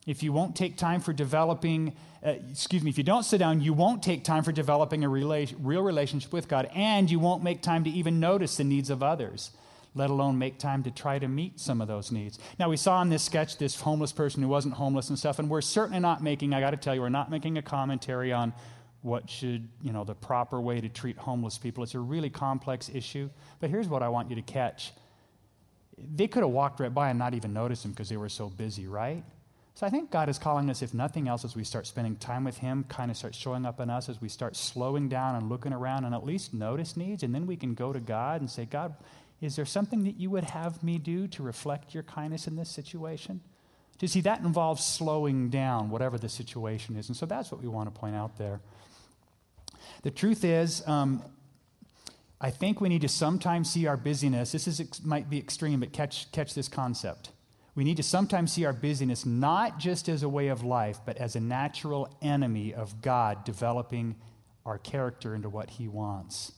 if 0.06 0.22
you 0.22 0.32
won't 0.32 0.56
take 0.56 0.76
time 0.76 1.00
for 1.00 1.12
developing, 1.12 1.94
uh, 2.24 2.34
excuse 2.50 2.82
me, 2.82 2.90
if 2.90 2.98
you 2.98 3.04
don't 3.04 3.22
sit 3.22 3.38
down, 3.38 3.60
you 3.60 3.72
won't 3.72 4.02
take 4.02 4.24
time 4.24 4.42
for 4.42 4.50
developing 4.50 5.04
a 5.04 5.08
rela- 5.08 5.54
real 5.60 5.82
relationship 5.82 6.32
with 6.32 6.48
God, 6.48 6.68
and 6.74 7.10
you 7.10 7.20
won't 7.20 7.42
make 7.42 7.62
time 7.62 7.84
to 7.84 7.90
even 7.90 8.18
notice 8.18 8.56
the 8.56 8.64
needs 8.64 8.90
of 8.90 9.02
others, 9.02 9.52
let 9.94 10.10
alone 10.10 10.38
make 10.38 10.58
time 10.58 10.82
to 10.82 10.90
try 10.90 11.18
to 11.20 11.28
meet 11.28 11.60
some 11.60 11.80
of 11.80 11.86
those 11.86 12.10
needs. 12.10 12.38
Now, 12.58 12.68
we 12.68 12.76
saw 12.76 13.00
in 13.02 13.10
this 13.10 13.22
sketch 13.22 13.58
this 13.58 13.80
homeless 13.80 14.10
person 14.10 14.42
who 14.42 14.48
wasn't 14.48 14.74
homeless 14.74 15.08
and 15.08 15.18
stuff, 15.18 15.38
and 15.38 15.48
we're 15.48 15.60
certainly 15.60 16.00
not 16.00 16.22
making, 16.22 16.52
I 16.54 16.60
got 16.60 16.70
to 16.70 16.76
tell 16.76 16.94
you, 16.96 17.00
we're 17.00 17.08
not 17.08 17.30
making 17.30 17.56
a 17.58 17.62
commentary 17.62 18.32
on 18.32 18.52
what 19.02 19.28
should, 19.28 19.68
you 19.82 19.92
know, 19.92 20.04
the 20.04 20.14
proper 20.14 20.60
way 20.60 20.80
to 20.80 20.88
treat 20.88 21.18
homeless 21.18 21.58
people. 21.58 21.82
It's 21.84 21.94
a 21.94 22.00
really 22.00 22.30
complex 22.30 22.88
issue. 22.88 23.28
But 23.60 23.70
here's 23.70 23.88
what 23.88 24.02
I 24.02 24.08
want 24.08 24.30
you 24.30 24.36
to 24.36 24.42
catch 24.42 24.92
they 25.98 26.26
could 26.26 26.42
have 26.42 26.50
walked 26.50 26.80
right 26.80 26.92
by 26.92 27.10
and 27.10 27.18
not 27.18 27.34
even 27.34 27.52
noticed 27.52 27.84
him 27.84 27.90
because 27.90 28.08
they 28.08 28.16
were 28.16 28.30
so 28.30 28.48
busy, 28.48 28.86
right? 28.86 29.22
So 29.74 29.86
I 29.86 29.90
think 29.90 30.10
God 30.10 30.28
is 30.28 30.38
calling 30.38 30.68
us, 30.68 30.82
if 30.82 30.92
nothing 30.92 31.28
else, 31.28 31.44
as 31.44 31.56
we 31.56 31.64
start 31.64 31.86
spending 31.86 32.16
time 32.16 32.44
with 32.44 32.58
Him, 32.58 32.84
kind 32.88 33.10
of 33.10 33.16
start 33.16 33.34
showing 33.34 33.64
up 33.64 33.80
in 33.80 33.88
us, 33.88 34.08
as 34.08 34.20
we 34.20 34.28
start 34.28 34.54
slowing 34.54 35.08
down 35.08 35.34
and 35.34 35.48
looking 35.48 35.72
around 35.72 36.04
and 36.04 36.14
at 36.14 36.24
least 36.24 36.52
notice 36.52 36.96
needs, 36.96 37.22
and 37.22 37.34
then 37.34 37.46
we 37.46 37.56
can 37.56 37.74
go 37.74 37.92
to 37.92 38.00
God 38.00 38.40
and 38.40 38.50
say, 38.50 38.66
God, 38.66 38.94
is 39.40 39.56
there 39.56 39.64
something 39.64 40.04
that 40.04 40.18
you 40.18 40.30
would 40.30 40.44
have 40.44 40.82
me 40.82 40.98
do 40.98 41.26
to 41.28 41.42
reflect 41.42 41.94
your 41.94 42.02
kindness 42.02 42.46
in 42.46 42.56
this 42.56 42.68
situation? 42.68 43.40
To 43.98 44.08
see, 44.08 44.20
that 44.22 44.40
involves 44.40 44.84
slowing 44.84 45.48
down, 45.48 45.88
whatever 45.88 46.18
the 46.18 46.28
situation 46.28 46.96
is. 46.96 47.08
And 47.08 47.16
so 47.16 47.24
that's 47.24 47.50
what 47.50 47.62
we 47.62 47.68
want 47.68 47.92
to 47.92 47.98
point 47.98 48.14
out 48.14 48.36
there. 48.36 48.60
The 50.02 50.10
truth 50.10 50.44
is, 50.44 50.86
um, 50.86 51.22
I 52.40 52.50
think 52.50 52.80
we 52.80 52.88
need 52.88 53.02
to 53.02 53.08
sometimes 53.08 53.70
see 53.70 53.86
our 53.86 53.96
busyness. 53.96 54.52
This 54.52 54.66
is, 54.66 55.04
might 55.04 55.30
be 55.30 55.38
extreme, 55.38 55.80
but 55.80 55.92
catch, 55.92 56.30
catch 56.32 56.54
this 56.54 56.68
concept. 56.68 57.30
We 57.74 57.84
need 57.84 57.96
to 57.98 58.02
sometimes 58.02 58.52
see 58.52 58.64
our 58.64 58.72
busyness 58.72 59.24
not 59.24 59.78
just 59.78 60.08
as 60.08 60.22
a 60.22 60.28
way 60.28 60.48
of 60.48 60.64
life, 60.64 60.98
but 61.06 61.16
as 61.16 61.36
a 61.36 61.40
natural 61.40 62.14
enemy 62.20 62.74
of 62.74 63.00
God 63.00 63.44
developing 63.44 64.16
our 64.66 64.76
character 64.76 65.34
into 65.34 65.48
what 65.48 65.70
He 65.70 65.88
wants. 65.88 66.52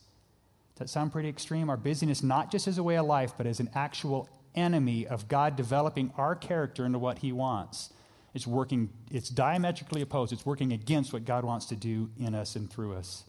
Does 0.73 0.79
that 0.79 0.89
sound 0.89 1.11
pretty 1.11 1.29
extreme? 1.29 1.69
Our 1.69 1.77
busyness 1.77 2.21
not 2.21 2.51
just 2.51 2.67
as 2.67 2.77
a 2.77 2.83
way 2.83 2.95
of 2.95 3.05
life, 3.05 3.33
but 3.37 3.47
as 3.47 3.59
an 3.59 3.69
actual 3.73 4.27
enemy 4.55 5.07
of 5.07 5.27
God 5.27 5.55
developing 5.55 6.11
our 6.17 6.35
character 6.35 6.85
into 6.85 6.99
what 6.99 7.19
He 7.19 7.31
wants. 7.31 7.93
It's 8.35 8.45
working, 8.45 8.89
it's 9.09 9.29
diametrically 9.29 10.01
opposed. 10.01 10.33
It's 10.33 10.45
working 10.45 10.73
against 10.73 11.13
what 11.13 11.23
God 11.23 11.45
wants 11.45 11.67
to 11.67 11.75
do 11.75 12.11
in 12.19 12.35
us 12.35 12.57
and 12.57 12.69
through 12.69 12.93
us. 12.93 13.23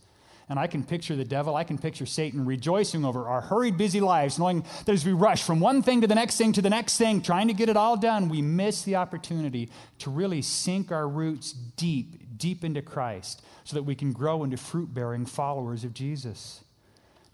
And 0.49 0.59
I 0.59 0.67
can 0.67 0.85
picture 0.85 1.17
the 1.17 1.25
devil, 1.25 1.57
I 1.57 1.65
can 1.65 1.79
picture 1.79 2.07
Satan 2.07 2.45
rejoicing 2.45 3.05
over 3.05 3.29
our 3.29 3.41
hurried, 3.41 3.79
busy 3.79 4.01
lives, 4.01 4.39
knowing 4.39 4.65
that 4.85 4.93
as 4.93 5.05
we 5.05 5.13
rush 5.13 5.43
from 5.43 5.59
one 5.61 5.83
thing 5.83 6.01
to 6.03 6.07
the 6.07 6.15
next 6.15 6.37
thing 6.37 6.53
to 6.53 6.63
the 6.63 6.71
next 6.71 6.99
thing, 6.99 7.23
trying 7.23 7.49
to 7.49 7.55
get 7.55 7.69
it 7.69 7.77
all 7.77 7.97
done, 7.97 8.29
we 8.29 8.43
miss 8.43 8.83
the 8.83 8.97
opportunity 8.97 9.71
to 9.99 10.11
really 10.11 10.43
sink 10.43 10.93
our 10.93 11.09
roots 11.09 11.53
deep, 11.53 12.37
deep 12.37 12.65
into 12.65 12.83
Christ 12.83 13.43
so 13.65 13.75
that 13.75 13.85
we 13.85 13.95
can 13.95 14.13
grow 14.13 14.45
into 14.45 14.57
fruit 14.57 14.93
bearing 14.93 15.27
followers 15.27 15.83
of 15.85 15.95
Jesus. 15.95 16.63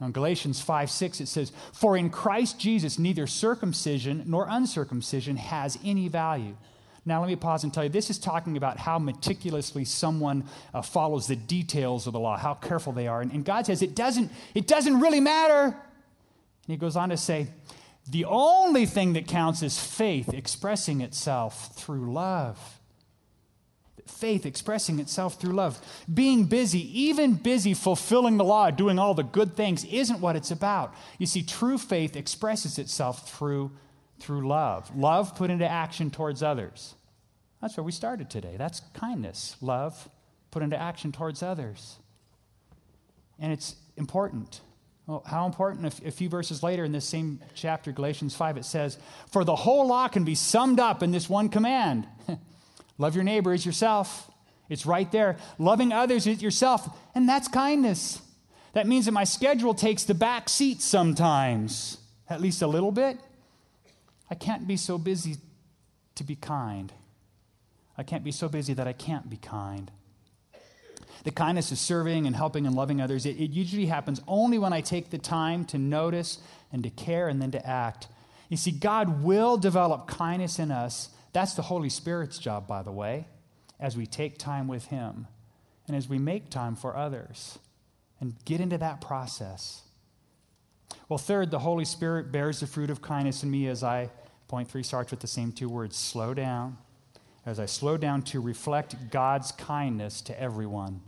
Now, 0.01 0.09
Galatians 0.09 0.61
5 0.61 0.91
6, 0.91 1.21
it 1.21 1.29
says, 1.29 1.53
For 1.73 1.97
in 1.97 2.11
Christ 2.11 2.59
Jesus, 2.59 2.99
neither 2.99 3.27
circumcision 3.27 4.25
nor 4.27 4.47
uncircumcision 4.49 5.37
has 5.37 5.79
any 5.85 6.09
value 6.09 6.57
now, 7.05 7.21
let 7.21 7.29
me 7.29 7.37
pause 7.37 7.65
and 7.65 7.75
tell 7.75 7.83
you 7.83 7.91
this 7.91 8.11
is 8.11 8.19
talking 8.19 8.57
about 8.57 8.79
how 8.79 8.99
meticulously 8.99 9.85
someone 9.85 10.45
uh, 10.73 10.83
follows 10.83 11.27
the 11.27 11.35
details 11.35 12.07
of 12.07 12.13
the 12.13 12.21
law, 12.21 12.37
how 12.37 12.55
careful 12.55 12.93
they 12.93 13.09
are. 13.09 13.21
And, 13.21 13.33
and 13.33 13.45
God 13.45 13.67
says 13.67 13.83
it 13.83 13.97
doesn't, 13.97 14.31
it 14.55 14.69
doesn't 14.69 15.01
really 15.01 15.19
matter. 15.19 15.65
And 15.65 15.75
he 16.69 16.77
goes 16.77 16.95
on 16.95 17.09
to 17.09 17.17
say, 17.17 17.49
the 18.09 18.25
only 18.25 18.87
thing 18.87 19.15
that 19.15 19.27
counts 19.27 19.63
is 19.63 19.79
faith 19.79 20.33
expressing 20.33 21.01
itself 21.01 21.75
through 21.75 22.13
love. 22.13 22.79
Faith 24.07 24.47
expressing 24.47 25.01
itself 25.01 25.41
through 25.41 25.55
love. 25.55 25.81
Being 26.13 26.45
busy, 26.45 27.01
even 27.01 27.35
busy 27.35 27.75
fulfilling 27.75 28.37
the 28.37 28.45
law, 28.45 28.71
doing 28.71 28.99
all 28.99 29.15
the 29.15 29.23
good 29.25 29.57
things, 29.57 29.85
isn't 29.85 30.21
what 30.21 30.37
it's 30.37 30.51
about. 30.53 30.95
You 31.19 31.27
see, 31.27 31.43
true 31.43 31.79
faith 31.79 32.15
expresses 32.15 32.79
itself 32.79 33.29
through 33.29 33.73
through 34.23 34.47
love. 34.47 34.95
Love 34.97 35.35
put 35.35 35.51
into 35.51 35.69
action 35.69 36.11
towards 36.11 36.43
others. 36.43 36.95
That's 37.61 37.77
where 37.77 37.85
we 37.85 37.93
started 37.93 38.31
today. 38.31 38.55
That's 38.57 38.81
kindness. 38.95 39.57
Love 39.61 40.09
put 40.51 40.63
into 40.63 40.81
action 40.81 41.13
towards 41.13 41.43
others. 41.43 41.97
And 43.39 43.53
it's 43.53 43.77
important. 43.97 44.61
Well, 45.07 45.23
how 45.27 45.47
important? 45.47 46.01
A 46.07 46.11
few 46.11 46.29
verses 46.29 46.63
later 46.63 46.85
in 46.85 46.93
this 46.93 47.05
same 47.05 47.41
chapter, 47.55 47.91
Galatians 47.91 48.37
5, 48.37 48.57
it 48.57 48.65
says, 48.65 48.99
For 49.31 49.45
the 49.45 49.57
whole 49.57 49.89
law 49.89 50.09
can 50.09 50.25
be 50.25 50.37
summed 50.37 50.79
up 50.79 51.03
in 51.03 51.11
this 51.11 51.29
one 51.29 51.49
command 51.49 52.07
love 52.99 53.15
your 53.15 53.25
neighbor 53.25 53.53
as 53.53 53.67
yourself. 53.67 54.31
It's 54.69 54.87
right 54.87 55.11
there. 55.11 55.37
Loving 55.59 55.93
others 55.93 56.27
as 56.27 56.41
yourself. 56.41 56.89
And 57.15 57.29
that's 57.29 57.49
kindness. 57.49 58.23
That 58.75 58.87
means 58.87 59.07
that 59.07 59.13
my 59.13 59.25
schedule 59.25 59.75
takes 59.75 60.05
the 60.05 60.15
back 60.15 60.49
seat 60.49 60.81
sometimes, 60.81 61.99
at 62.29 62.41
least 62.41 62.63
a 62.63 62.67
little 62.67 62.93
bit. 62.93 63.19
I 64.33 64.35
can't 64.35 64.67
be 64.67 64.79
so 64.79 64.97
busy 64.97 65.37
to 66.15 66.25
be 66.25 66.37
kind. 66.37 66.91
I 67.99 68.03
can't 68.03 68.25
be 68.25 68.33
so 68.33 68.49
busy 68.49 68.73
that 68.73 68.89
I 68.89 68.95
can't 68.95 69.29
be 69.29 69.37
kind. 69.37 69.91
The 71.25 71.31
kindness 71.31 71.71
of 71.71 71.77
serving 71.77 72.27
and 72.27 72.35
helping 72.35 72.67
and 72.67 72.75
loving 72.75 73.03
others, 73.03 73.27
it, 73.27 73.37
it 73.37 73.51
usually 73.51 73.85
happens 73.85 74.23
only 74.27 74.57
when 74.57 74.73
I 74.73 74.81
take 74.81 75.11
the 75.11 75.19
time 75.19 75.67
to 75.67 75.77
notice 75.77 76.39
and 76.73 76.83
to 76.83 76.89
care 76.89 77.29
and 77.29 77.43
then 77.43 77.51
to 77.51 77.67
act. 77.67 78.09
You 78.49 78.57
see, 78.57 78.71
God 78.71 79.23
will 79.23 79.59
develop 79.59 80.09
kindness 80.09 80.59
in 80.59 80.71
us. 80.71 81.11
That's 81.35 81.53
the 81.53 81.61
Holy 81.61 81.91
Spirit's 81.91 82.39
job, 82.39 82.67
by 82.67 82.83
the 82.83 82.91
way, 82.91 83.27
as 83.79 83.99
we 83.99 84.07
take 84.07 84.39
time 84.39 84.67
with 84.67 84.87
Him 84.87 85.27
and 85.87 85.95
as 85.95 86.09
we 86.09 86.17
make 86.17 86.49
time 86.49 86.75
for 86.75 86.97
others 86.97 87.59
and 88.19 88.35
get 88.47 88.63
into 88.63 88.79
that 88.79 89.03
process. 89.03 89.83
Well, 91.11 91.19
third, 91.19 91.51
the 91.51 91.59
Holy 91.59 91.85
Spirit 91.85 92.33
bears 92.33 92.61
the 92.61 92.67
fruit 92.67 92.89
of 92.89 93.03
kindness 93.03 93.43
in 93.43 93.51
me 93.51 93.69
as 93.69 93.83
I, 93.83 94.09
point 94.53 94.71
three 94.71 94.83
starts 94.83 95.11
with 95.11 95.21
the 95.21 95.27
same 95.27 95.51
two 95.51 95.67
words 95.67 95.97
slow 95.97 96.35
down. 96.35 96.77
As 97.47 97.59
I 97.59 97.65
slow 97.65 97.97
down 97.97 98.21
to 98.25 98.39
reflect 98.39 98.95
God's 99.11 99.51
kindness 99.51 100.21
to 100.21 100.39
everyone. 100.39 101.01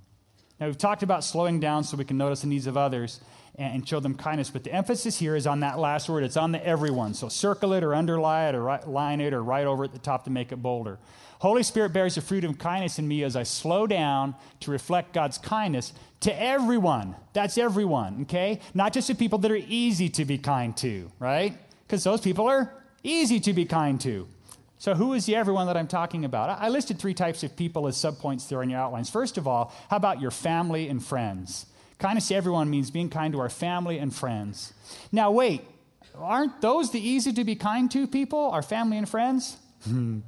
Now, 0.59 0.65
we've 0.69 0.79
talked 0.79 1.03
about 1.03 1.23
slowing 1.25 1.61
down 1.61 1.85
so 1.85 1.99
we 1.99 2.07
can 2.07 2.17
notice 2.17 2.41
the 2.41 2.47
needs 2.47 2.67
of 2.67 2.79
others 2.79 3.21
and 3.57 3.87
show 3.87 4.01
them 4.01 4.15
kindness, 4.15 4.49
but 4.49 4.65
the 4.65 4.73
emphasis 4.73 5.19
here 5.19 5.37
is 5.37 5.47
on 5.47 5.61
that 5.61 5.79
last 5.79 6.09
word. 6.09 6.25
It's 6.25 6.39
on 6.39 6.53
the 6.53 6.67
everyone. 6.67 7.13
So 7.13 7.29
circle 7.29 7.75
it 7.75 7.85
or 7.85 7.95
underline 7.95 8.55
it 8.55 8.57
or 8.57 8.81
line 8.87 9.21
it 9.21 9.35
or 9.35 9.43
write 9.43 9.67
over 9.67 9.85
at 9.85 9.93
the 9.93 9.99
top 9.99 10.25
to 10.25 10.31
make 10.31 10.51
it 10.51 10.63
bolder. 10.63 10.99
Holy 11.41 11.63
Spirit 11.63 11.93
bears 11.93 12.15
the 12.15 12.23
fruit 12.23 12.45
of 12.45 12.57
kindness 12.57 12.99
in 12.99 13.07
me 13.07 13.25
as 13.25 13.37
I 13.37 13.43
slow 13.43 13.87
down 13.87 14.37
to 14.61 14.71
reflect 14.71 15.13
God's 15.13 15.37
kindness 15.37 15.93
to 16.21 16.35
everyone. 16.43 17.15
That's 17.35 17.59
everyone, 17.59 18.23
okay? 18.23 18.61
Not 18.73 18.95
just 18.95 19.09
the 19.09 19.15
people 19.15 19.39
that 19.41 19.51
are 19.51 19.57
easy 19.69 20.09
to 20.09 20.25
be 20.25 20.39
kind 20.39 20.75
to, 20.79 21.13
right? 21.19 21.59
Because 21.87 22.05
those 22.05 22.23
people 22.23 22.47
are 22.47 22.73
easy 23.05 23.39
to 23.41 23.53
be 23.53 23.65
kind 23.65 24.01
to. 24.01 24.27
So, 24.79 24.95
who 24.95 25.13
is 25.13 25.25
the 25.27 25.37
everyone 25.37 25.67
that 25.69 25.77
I'm 25.77 25.87
talking 25.87 26.25
about? 26.25 26.51
I 26.61 26.69
listed 26.69 26.99
three 26.99 27.15
types 27.15 27.43
of 27.43 27.57
people 27.57 27.87
as 27.87 27.97
subpoints 27.97 28.49
there 28.49 28.63
in 28.63 28.71
your 28.71 28.81
outlines. 28.81 29.09
First 29.09 29.39
of 29.39 29.47
all, 29.47 29.73
how 29.89 29.97
about 29.97 30.21
your 30.21 30.33
family 30.33 30.89
and 30.89 31.03
friends? 31.03 31.67
Kindness 31.99 32.29
to 32.29 32.35
everyone 32.35 32.69
means 32.69 32.91
being 32.91 33.09
kind 33.09 33.33
to 33.33 33.41
our 33.41 33.49
family 33.49 33.99
and 33.99 34.15
friends. 34.15 34.75
Now, 35.13 35.31
wait, 35.31 35.63
aren't 36.19 36.61
those 36.61 36.91
the 36.91 37.01
easy 37.01 37.33
to 37.33 37.45
be 37.45 37.55
kind 37.55 37.91
to 37.93 38.07
people, 38.07 38.51
our 38.51 38.63
family 38.63 38.99
and 38.99 39.09
friends? 39.09 39.57
Hmm. 39.85 40.21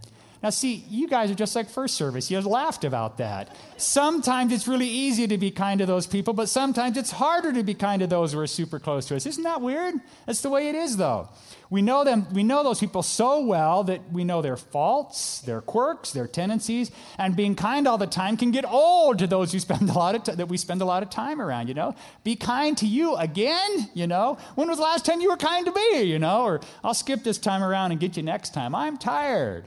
Now, 0.43 0.50
see, 0.50 0.85
you 0.88 1.09
guys 1.09 1.31
are 1.31 1.35
just 1.35 1.57
like 1.57 1.69
first 1.69 1.95
service. 1.95 2.31
You 2.31 2.40
laughed 2.40 2.85
about 2.85 3.19
that. 3.19 3.57
Sometimes 3.78 4.52
it's 4.52 4.69
really 4.69 4.88
easy 4.88 5.26
to 5.26 5.38
be 5.38 5.50
kind 5.50 5.81
to 5.81 5.87
those 5.87 6.07
people, 6.07 6.35
but 6.35 6.49
sometimes 6.49 6.97
it's 6.97 7.11
harder 7.11 7.52
to 7.52 7.62
be 7.62 7.75
kind 7.75 8.00
to 8.00 8.07
those 8.07 8.33
who 8.33 8.38
are 8.38 8.47
super 8.47 8.78
close 8.78 9.07
to 9.07 9.16
us. 9.16 9.26
Isn't 9.26 9.45
that 9.45 9.61
weird? 9.61 9.95
That's 10.26 10.43
the 10.43 10.50
way 10.50 10.69
it 10.69 10.75
is, 10.75 10.97
though. 10.97 11.28
We 11.69 11.83
know 11.83 12.05
them, 12.05 12.26
we 12.33 12.45
know 12.45 12.62
those 12.62 12.78
people 12.78 13.02
so 13.02 13.45
well 13.45 13.83
that 13.85 14.12
we 14.12 14.23
know 14.23 14.40
their 14.40 14.57
faults, 14.57 15.40
their 15.40 15.61
quirks, 15.61 16.12
their 16.12 16.28
tendencies, 16.28 16.93
and 17.19 17.35
being 17.35 17.57
kind 17.57 17.88
all 17.88 17.99
the 17.99 18.07
time 18.07 18.37
can 18.37 18.52
get 18.52 18.64
old 18.64 19.19
to 19.19 19.26
those 19.26 19.52
who 19.52 19.59
spend 19.59 19.90
a 19.90 19.93
lot 19.93 20.14
of 20.14 20.23
t- 20.23 20.35
that 20.35 20.49
we 20.49 20.59
spend 20.59 20.81
a 20.81 20.85
lot 20.85 21.02
of 21.02 21.11
time 21.11 21.40
around, 21.40 21.66
you 21.69 21.75
know? 21.75 21.95
Be 22.23 22.37
kind 22.37 22.78
to 22.78 22.87
you 22.87 23.16
again, 23.16 23.90
you 23.95 24.07
know? 24.07 24.38
When 24.55 24.69
was 24.69 24.78
the 24.78 24.85
last 24.85 25.05
time 25.05 25.21
you 25.21 25.31
were 25.31 25.37
kind 25.37 25.66
to 25.66 25.73
me, 25.73 26.02
you 26.02 26.19
know? 26.19 26.45
Or 26.45 26.61
I'll 26.85 26.95
skip 26.95 27.25
this 27.25 27.38
time 27.38 27.62
around 27.62 27.90
and 27.90 27.99
get 27.99 28.16
you 28.16 28.23
next 28.23 28.55
time. 28.55 28.75
I'm 28.75 28.97
tired. 28.97 29.66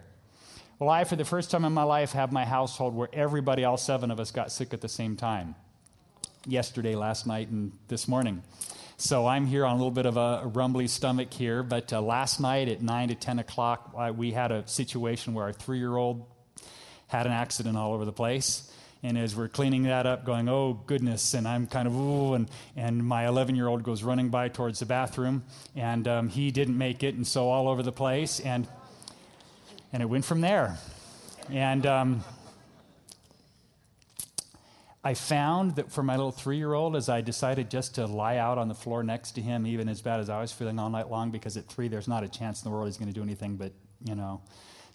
Well, 0.80 0.90
I, 0.90 1.04
for 1.04 1.18
the 1.18 1.26
first 1.26 1.52
time 1.52 1.66
in 1.66 1.74
my 1.74 1.84
life, 1.84 2.14
have 2.14 2.32
my 2.32 2.46
household 2.46 2.96
where 2.96 3.10
everybody, 3.12 3.66
all 3.66 3.76
seven 3.76 4.12
of 4.12 4.20
us, 4.22 4.32
got 4.32 4.50
sick 4.50 4.74
at 4.74 4.80
the 4.80 4.88
same 4.88 5.18
time. 5.18 5.56
Yesterday, 6.48 6.96
last 6.96 7.28
night, 7.28 7.50
and 7.50 7.74
this 7.90 8.08
morning. 8.08 8.44
So 8.96 9.28
I'm 9.28 9.46
here 9.46 9.66
on 9.66 9.74
a 9.74 9.76
little 9.76 9.92
bit 9.92 10.06
of 10.06 10.16
a 10.16 10.44
rumbly 10.46 10.88
stomach 10.88 11.34
here. 11.34 11.64
But 11.64 11.92
uh, 11.92 12.02
last 12.02 12.40
night 12.40 12.70
at 12.70 12.82
9 12.82 13.10
to 13.10 13.16
10 13.16 13.40
o'clock, 13.40 13.94
uh, 13.98 14.14
we 14.16 14.32
had 14.32 14.54
a 14.54 14.66
situation 14.70 15.34
where 15.34 15.44
our 15.44 15.52
three 15.52 15.80
year 15.80 15.98
old 15.98 16.26
had 17.08 17.26
an 17.26 17.34
accident 17.34 17.76
all 17.76 17.94
over 17.94 18.06
the 18.06 18.14
place. 18.14 18.72
And 19.04 19.18
as 19.18 19.36
we're 19.36 19.50
cleaning 19.50 19.84
that 19.84 20.06
up, 20.06 20.24
going, 20.24 20.48
oh 20.48 20.82
goodness, 20.86 21.34
and 21.34 21.46
I'm 21.46 21.68
kind 21.68 21.90
of, 21.90 21.96
ooh, 21.96 22.36
and, 22.36 22.50
and 22.78 23.06
my 23.06 23.28
11 23.28 23.56
year 23.56 23.68
old 23.68 23.84
goes 23.84 24.02
running 24.02 24.30
by 24.30 24.48
towards 24.48 24.80
the 24.80 24.86
bathroom, 24.86 25.44
and 25.76 26.08
um, 26.08 26.30
he 26.30 26.52
didn't 26.52 26.78
make 26.78 27.04
it, 27.04 27.16
and 27.16 27.28
so 27.28 27.50
all 27.50 27.68
over 27.68 27.84
the 27.84 27.92
place. 27.92 28.40
And 28.40 28.66
and 29.92 30.02
it 30.04 30.08
went 30.08 30.26
from 30.26 30.42
there. 30.42 30.78
And 31.52 31.86
um, 31.86 32.24
I 35.04 35.14
found 35.14 35.78
that 35.78 35.92
for 35.92 36.04
my 36.04 36.16
little 36.16 36.32
three 36.32 36.58
year 36.58 36.74
old, 36.74 36.96
as 36.96 37.10
I 37.10 37.22
decided 37.22 37.72
just 37.72 37.96
to 37.96 38.06
lie 38.06 38.38
out 38.38 38.58
on 38.58 38.68
the 38.68 38.76
floor 38.76 39.02
next 39.04 39.32
to 39.32 39.42
him, 39.42 39.66
even 39.66 39.88
as 39.88 40.02
bad 40.02 40.20
as 40.20 40.30
I 40.30 40.42
was 40.42 40.52
feeling 40.52 40.78
all 40.78 40.90
night 40.90 41.10
long, 41.10 41.32
because 41.32 41.58
at 41.58 41.66
three, 41.68 41.88
there's 41.88 42.08
not 42.08 42.24
a 42.24 42.28
chance 42.28 42.62
in 42.62 42.70
the 42.70 42.76
world 42.76 42.88
he's 42.88 42.98
going 42.98 43.08
to 43.08 43.14
do 43.14 43.24
anything 43.24 43.56
but, 43.56 43.72
you 44.04 44.16
know. 44.16 44.42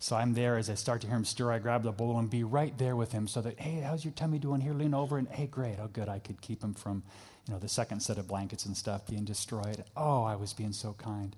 So 0.00 0.16
I'm 0.16 0.34
there 0.34 0.58
as 0.58 0.68
I 0.68 0.74
start 0.74 1.00
to 1.00 1.06
hear 1.06 1.16
him 1.16 1.24
stir. 1.24 1.50
I 1.50 1.58
grab 1.58 1.82
the 1.82 1.92
bowl 1.92 2.18
and 2.18 2.28
be 2.28 2.44
right 2.44 2.76
there 2.76 2.94
with 2.94 3.12
him 3.12 3.26
so 3.26 3.40
that, 3.40 3.58
hey, 3.58 3.80
how's 3.80 4.04
your 4.04 4.12
tummy 4.12 4.38
doing 4.38 4.60
here? 4.60 4.74
Lean 4.74 4.92
over 4.92 5.16
and, 5.16 5.26
hey, 5.28 5.46
great. 5.46 5.78
Oh, 5.80 5.88
good. 5.90 6.10
I 6.10 6.18
could 6.18 6.42
keep 6.42 6.62
him 6.62 6.74
from, 6.74 7.02
you 7.46 7.54
know, 7.54 7.58
the 7.58 7.68
second 7.68 8.00
set 8.00 8.18
of 8.18 8.28
blankets 8.28 8.66
and 8.66 8.76
stuff 8.76 9.06
being 9.06 9.24
destroyed. 9.24 9.82
Oh, 9.96 10.22
I 10.22 10.36
was 10.36 10.52
being 10.52 10.72
so 10.72 10.92
kind. 10.98 11.34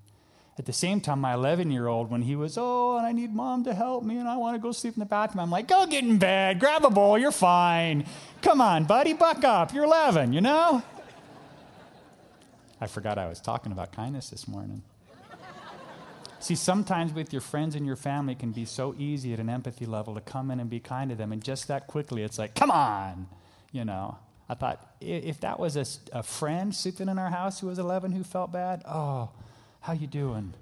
At 0.59 0.64
the 0.64 0.73
same 0.73 1.03
time, 1.03 1.21
my 1.21 1.35
11 1.35 1.71
year 1.71 1.87
old, 1.87 2.11
when 2.11 2.23
he 2.23 2.35
was, 2.35 2.57
oh, 2.57 2.97
and 2.97 3.07
I 3.07 3.12
need 3.12 3.35
mom 3.35 3.64
to 3.64 3.75
help 3.75 4.05
me 4.05 4.16
and 4.16 4.27
I 4.27 4.37
want 4.38 4.57
to 4.57 4.59
go 4.59 4.73
sleep 4.73 4.95
in 4.95 5.01
the 5.01 5.07
bathroom, 5.07 5.40
I'm 5.40 5.51
like, 5.51 5.69
go 5.69 5.87
get 5.87 6.03
in 6.03 6.16
bed, 6.19 6.59
grab 6.59 6.85
a 6.85 6.90
bowl, 6.90 7.19
you're 7.19 7.31
fine. 7.31 8.07
Come 8.40 8.62
on, 8.62 8.85
buddy, 8.85 9.12
buck 9.12 9.45
up. 9.45 9.75
You're 9.75 9.85
11, 9.85 10.33
you 10.33 10.40
know? 10.40 10.83
I 12.81 12.87
forgot 12.87 13.19
I 13.19 13.29
was 13.29 13.40
talking 13.40 13.73
about 13.73 13.92
kindness 13.92 14.31
this 14.31 14.49
morning. 14.49 14.83
See, 16.38 16.55
sometimes 16.55 17.12
with 17.12 17.33
your 17.33 17.40
friends 17.40 17.75
and 17.75 17.85
your 17.85 17.97
family, 17.97 18.35
it 18.35 18.38
can 18.38 18.53
be 18.53 18.66
so 18.66 18.95
easy 18.99 19.33
at 19.33 19.40
an 19.40 19.49
empathy 19.49 19.85
level 19.85 20.14
to 20.14 20.21
come 20.21 20.51
in 20.51 20.61
and 20.61 20.71
be 20.71 20.81
kind 20.81 21.11
to 21.11 21.16
them. 21.16 21.33
And 21.33 21.42
just 21.42 21.69
that 21.69 21.87
quickly, 21.87 22.23
it's 22.23 22.38
like, 22.38 22.55
come 22.55 22.71
on, 22.71 23.27
you 23.73 23.85
know. 23.85 24.19
I 24.49 24.55
thought, 24.55 24.95
if 25.01 25.40
that 25.40 25.59
was 25.59 25.77
a, 25.77 25.85
a 26.16 26.23
friend 26.23 26.73
sitting 26.75 27.09
in 27.09 27.19
our 27.19 27.31
house 27.31 27.61
who 27.61 27.66
was 27.66 27.79
11 27.79 28.12
who 28.12 28.23
felt 28.23 28.53
bad, 28.53 28.83
oh, 28.87 29.31
how 29.87 29.92
you 29.92 30.09
doing? 30.09 30.53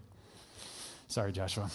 Sorry, 1.08 1.32
Joshua. 1.32 1.70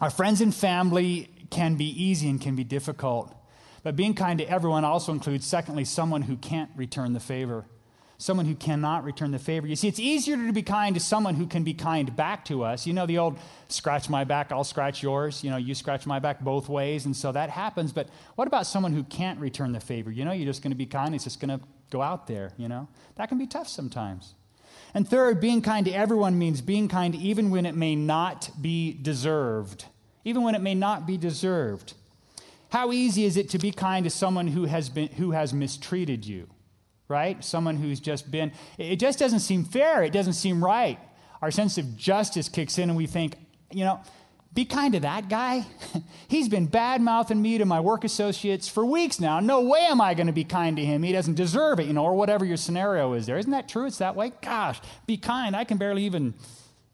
Our 0.00 0.10
friends 0.10 0.40
and 0.40 0.52
family 0.52 1.30
can 1.50 1.76
be 1.76 1.84
easy 1.84 2.28
and 2.28 2.40
can 2.40 2.56
be 2.56 2.64
difficult. 2.64 3.32
But 3.84 3.94
being 3.94 4.14
kind 4.14 4.40
to 4.40 4.50
everyone 4.50 4.84
also 4.84 5.12
includes, 5.12 5.46
secondly, 5.46 5.84
someone 5.84 6.22
who 6.22 6.36
can't 6.36 6.68
return 6.74 7.12
the 7.12 7.20
favor. 7.20 7.64
Someone 8.18 8.46
who 8.46 8.56
cannot 8.56 9.04
return 9.04 9.30
the 9.30 9.38
favor. 9.38 9.68
You 9.68 9.76
see, 9.76 9.86
it's 9.86 10.00
easier 10.00 10.36
to 10.36 10.52
be 10.52 10.64
kind 10.64 10.96
to 10.96 11.00
someone 11.00 11.36
who 11.36 11.46
can 11.46 11.62
be 11.62 11.74
kind 11.74 12.14
back 12.16 12.44
to 12.46 12.64
us. 12.64 12.88
You 12.88 12.92
know, 12.92 13.06
the 13.06 13.18
old 13.18 13.38
scratch 13.68 14.10
my 14.10 14.24
back, 14.24 14.50
I'll 14.50 14.64
scratch 14.64 15.04
yours. 15.04 15.44
You 15.44 15.50
know, 15.50 15.58
you 15.58 15.76
scratch 15.76 16.06
my 16.06 16.18
back 16.18 16.40
both 16.40 16.68
ways. 16.68 17.06
And 17.06 17.16
so 17.16 17.30
that 17.30 17.50
happens. 17.50 17.92
But 17.92 18.08
what 18.34 18.48
about 18.48 18.66
someone 18.66 18.94
who 18.94 19.04
can't 19.04 19.38
return 19.38 19.70
the 19.70 19.80
favor? 19.80 20.10
You 20.10 20.24
know, 20.24 20.32
you're 20.32 20.50
just 20.50 20.60
going 20.60 20.72
to 20.72 20.76
be 20.76 20.86
kind, 20.86 21.14
it's 21.14 21.22
just 21.22 21.38
going 21.38 21.56
to 21.56 21.64
go 21.90 22.02
out 22.02 22.26
there, 22.26 22.52
you 22.56 22.66
know? 22.66 22.88
That 23.14 23.28
can 23.28 23.38
be 23.38 23.46
tough 23.46 23.68
sometimes. 23.68 24.34
And 24.94 25.08
third, 25.08 25.40
being 25.40 25.62
kind 25.62 25.86
to 25.86 25.92
everyone 25.92 26.38
means 26.38 26.60
being 26.60 26.88
kind 26.88 27.14
even 27.14 27.50
when 27.50 27.66
it 27.66 27.74
may 27.74 27.94
not 27.94 28.50
be 28.60 28.92
deserved. 28.92 29.84
Even 30.24 30.42
when 30.42 30.54
it 30.54 30.60
may 30.60 30.74
not 30.74 31.06
be 31.06 31.16
deserved. 31.16 31.94
How 32.70 32.92
easy 32.92 33.24
is 33.24 33.36
it 33.36 33.48
to 33.50 33.58
be 33.58 33.72
kind 33.72 34.04
to 34.04 34.10
someone 34.10 34.48
who 34.48 34.64
has, 34.64 34.88
been, 34.88 35.08
who 35.08 35.32
has 35.32 35.52
mistreated 35.52 36.24
you, 36.24 36.48
right? 37.08 37.42
Someone 37.44 37.76
who's 37.76 38.00
just 38.00 38.30
been, 38.30 38.52
it 38.78 38.96
just 38.96 39.18
doesn't 39.18 39.40
seem 39.40 39.64
fair. 39.64 40.02
It 40.02 40.12
doesn't 40.12 40.34
seem 40.34 40.62
right. 40.64 40.98
Our 41.42 41.50
sense 41.50 41.78
of 41.78 41.96
justice 41.96 42.48
kicks 42.48 42.78
in 42.78 42.90
and 42.90 42.96
we 42.96 43.06
think, 43.06 43.36
you 43.72 43.84
know, 43.84 44.00
be 44.52 44.64
kind 44.64 44.94
to 44.94 45.00
that 45.00 45.28
guy. 45.28 45.64
He's 46.28 46.48
been 46.48 46.66
bad 46.66 47.00
mouthing 47.00 47.40
me 47.40 47.58
to 47.58 47.64
my 47.64 47.80
work 47.80 48.02
associates 48.02 48.68
for 48.68 48.84
weeks 48.84 49.20
now. 49.20 49.38
No 49.38 49.60
way 49.60 49.80
am 49.80 50.00
I 50.00 50.14
going 50.14 50.26
to 50.26 50.32
be 50.32 50.44
kind 50.44 50.76
to 50.76 50.84
him. 50.84 51.02
He 51.02 51.12
doesn't 51.12 51.34
deserve 51.34 51.78
it, 51.78 51.86
you 51.86 51.92
know, 51.92 52.04
or 52.04 52.14
whatever 52.14 52.44
your 52.44 52.56
scenario 52.56 53.12
is 53.12 53.26
there. 53.26 53.38
Isn't 53.38 53.52
that 53.52 53.68
true? 53.68 53.86
It's 53.86 53.98
that 53.98 54.16
way? 54.16 54.32
Gosh, 54.42 54.80
be 55.06 55.16
kind. 55.16 55.54
I 55.54 55.64
can 55.64 55.78
barely 55.78 56.04
even 56.04 56.34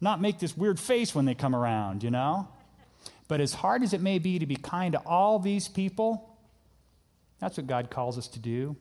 not 0.01 0.21
make 0.21 0.39
this 0.39 0.57
weird 0.57 0.79
face 0.79 1.15
when 1.15 1.25
they 1.25 1.35
come 1.35 1.57
around, 1.57 2.03
you 2.03 2.11
know? 2.11 2.49
But 3.29 3.41
as 3.41 3.55
hard 3.55 3.83
as 3.83 3.95
it 3.95 4.03
may 4.03 4.19
be 4.19 4.39
to 4.39 4.47
be 4.47 4.57
kind 4.57 4.93
to 4.93 4.99
all 5.01 5.39
these 5.39 5.67
people, 5.67 6.39
that's 7.41 7.57
what 7.57 7.67
God 7.67 7.91
calls 7.91 8.19
us 8.19 8.29
to 8.29 8.39
do. 8.39 8.77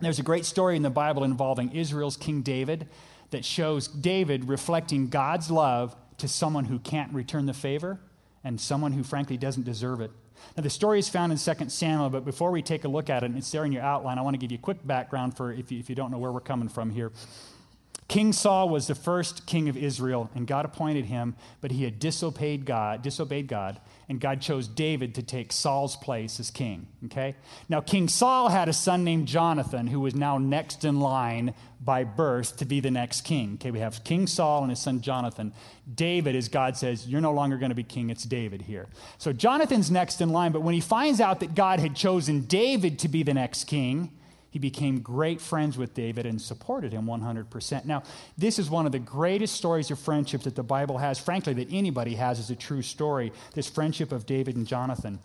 There's 0.00 0.18
a 0.18 0.24
great 0.24 0.46
story 0.46 0.76
in 0.76 0.82
the 0.82 0.90
Bible 0.90 1.24
involving 1.24 1.72
Israel's 1.72 2.16
King 2.16 2.40
David 2.40 2.88
that 3.30 3.44
shows 3.44 3.86
David 3.86 4.48
reflecting 4.48 5.08
God's 5.08 5.50
love 5.50 5.94
to 6.22 6.28
someone 6.28 6.64
who 6.66 6.78
can't 6.78 7.12
return 7.12 7.46
the 7.46 7.52
favor 7.52 7.98
and 8.44 8.60
someone 8.60 8.92
who 8.92 9.02
frankly 9.02 9.36
doesn't 9.36 9.64
deserve 9.64 10.00
it. 10.00 10.12
Now, 10.56 10.62
the 10.62 10.70
story 10.70 11.00
is 11.00 11.08
found 11.08 11.32
in 11.32 11.38
2 11.38 11.68
Samuel, 11.68 12.10
but 12.10 12.24
before 12.24 12.52
we 12.52 12.62
take 12.62 12.84
a 12.84 12.88
look 12.88 13.10
at 13.10 13.24
it, 13.24 13.26
and 13.26 13.36
it's 13.36 13.50
there 13.50 13.64
in 13.64 13.72
your 13.72 13.82
outline, 13.82 14.18
I 14.18 14.22
want 14.22 14.34
to 14.34 14.38
give 14.38 14.52
you 14.52 14.58
a 14.58 14.60
quick 14.60 14.86
background 14.86 15.36
for 15.36 15.52
if 15.52 15.72
you, 15.72 15.80
if 15.80 15.88
you 15.88 15.96
don't 15.96 16.12
know 16.12 16.18
where 16.18 16.30
we're 16.30 16.40
coming 16.40 16.68
from 16.68 16.90
here. 16.90 17.10
King 18.12 18.34
Saul 18.34 18.68
was 18.68 18.88
the 18.88 18.94
first 18.94 19.46
king 19.46 19.70
of 19.70 19.76
Israel, 19.78 20.28
and 20.34 20.46
God 20.46 20.66
appointed 20.66 21.06
him, 21.06 21.34
but 21.62 21.70
he 21.70 21.84
had 21.84 21.98
disobeyed 21.98 22.66
God, 22.66 23.00
disobeyed 23.00 23.46
God, 23.46 23.80
and 24.06 24.20
God 24.20 24.42
chose 24.42 24.68
David 24.68 25.14
to 25.14 25.22
take 25.22 25.50
Saul's 25.50 25.96
place 25.96 26.38
as 26.38 26.50
king. 26.50 26.88
Okay? 27.06 27.36
Now, 27.70 27.80
King 27.80 28.08
Saul 28.08 28.50
had 28.50 28.68
a 28.68 28.74
son 28.74 29.02
named 29.02 29.28
Jonathan, 29.28 29.86
who 29.86 29.98
was 29.98 30.14
now 30.14 30.36
next 30.36 30.84
in 30.84 31.00
line 31.00 31.54
by 31.80 32.04
birth 32.04 32.58
to 32.58 32.66
be 32.66 32.80
the 32.80 32.90
next 32.90 33.22
king. 33.22 33.54
Okay, 33.54 33.70
we 33.70 33.78
have 33.78 34.04
King 34.04 34.26
Saul 34.26 34.60
and 34.60 34.68
his 34.68 34.80
son 34.80 35.00
Jonathan. 35.00 35.54
David, 35.94 36.36
as 36.36 36.50
God 36.50 36.76
says, 36.76 37.08
you're 37.08 37.22
no 37.22 37.32
longer 37.32 37.56
going 37.56 37.70
to 37.70 37.74
be 37.74 37.82
king, 37.82 38.10
it's 38.10 38.24
David 38.24 38.60
here. 38.60 38.88
So 39.16 39.32
Jonathan's 39.32 39.90
next 39.90 40.20
in 40.20 40.28
line, 40.28 40.52
but 40.52 40.60
when 40.60 40.74
he 40.74 40.82
finds 40.82 41.18
out 41.18 41.40
that 41.40 41.54
God 41.54 41.80
had 41.80 41.96
chosen 41.96 42.42
David 42.42 42.98
to 42.98 43.08
be 43.08 43.22
the 43.22 43.32
next 43.32 43.64
king, 43.64 44.10
he 44.52 44.58
became 44.58 45.00
great 45.00 45.40
friends 45.40 45.78
with 45.78 45.94
David 45.94 46.26
and 46.26 46.40
supported 46.40 46.92
him 46.92 47.06
100%. 47.06 47.86
Now, 47.86 48.02
this 48.36 48.58
is 48.58 48.68
one 48.68 48.84
of 48.84 48.92
the 48.92 48.98
greatest 48.98 49.54
stories 49.54 49.90
of 49.90 49.98
friendship 49.98 50.42
that 50.42 50.54
the 50.54 50.62
Bible 50.62 50.98
has, 50.98 51.18
frankly, 51.18 51.54
that 51.54 51.72
anybody 51.72 52.16
has 52.16 52.38
as 52.38 52.50
a 52.50 52.54
true 52.54 52.82
story 52.82 53.32
this 53.54 53.66
friendship 53.66 54.12
of 54.12 54.26
David 54.26 54.54
and 54.56 54.66
Jonathan. 54.66 55.20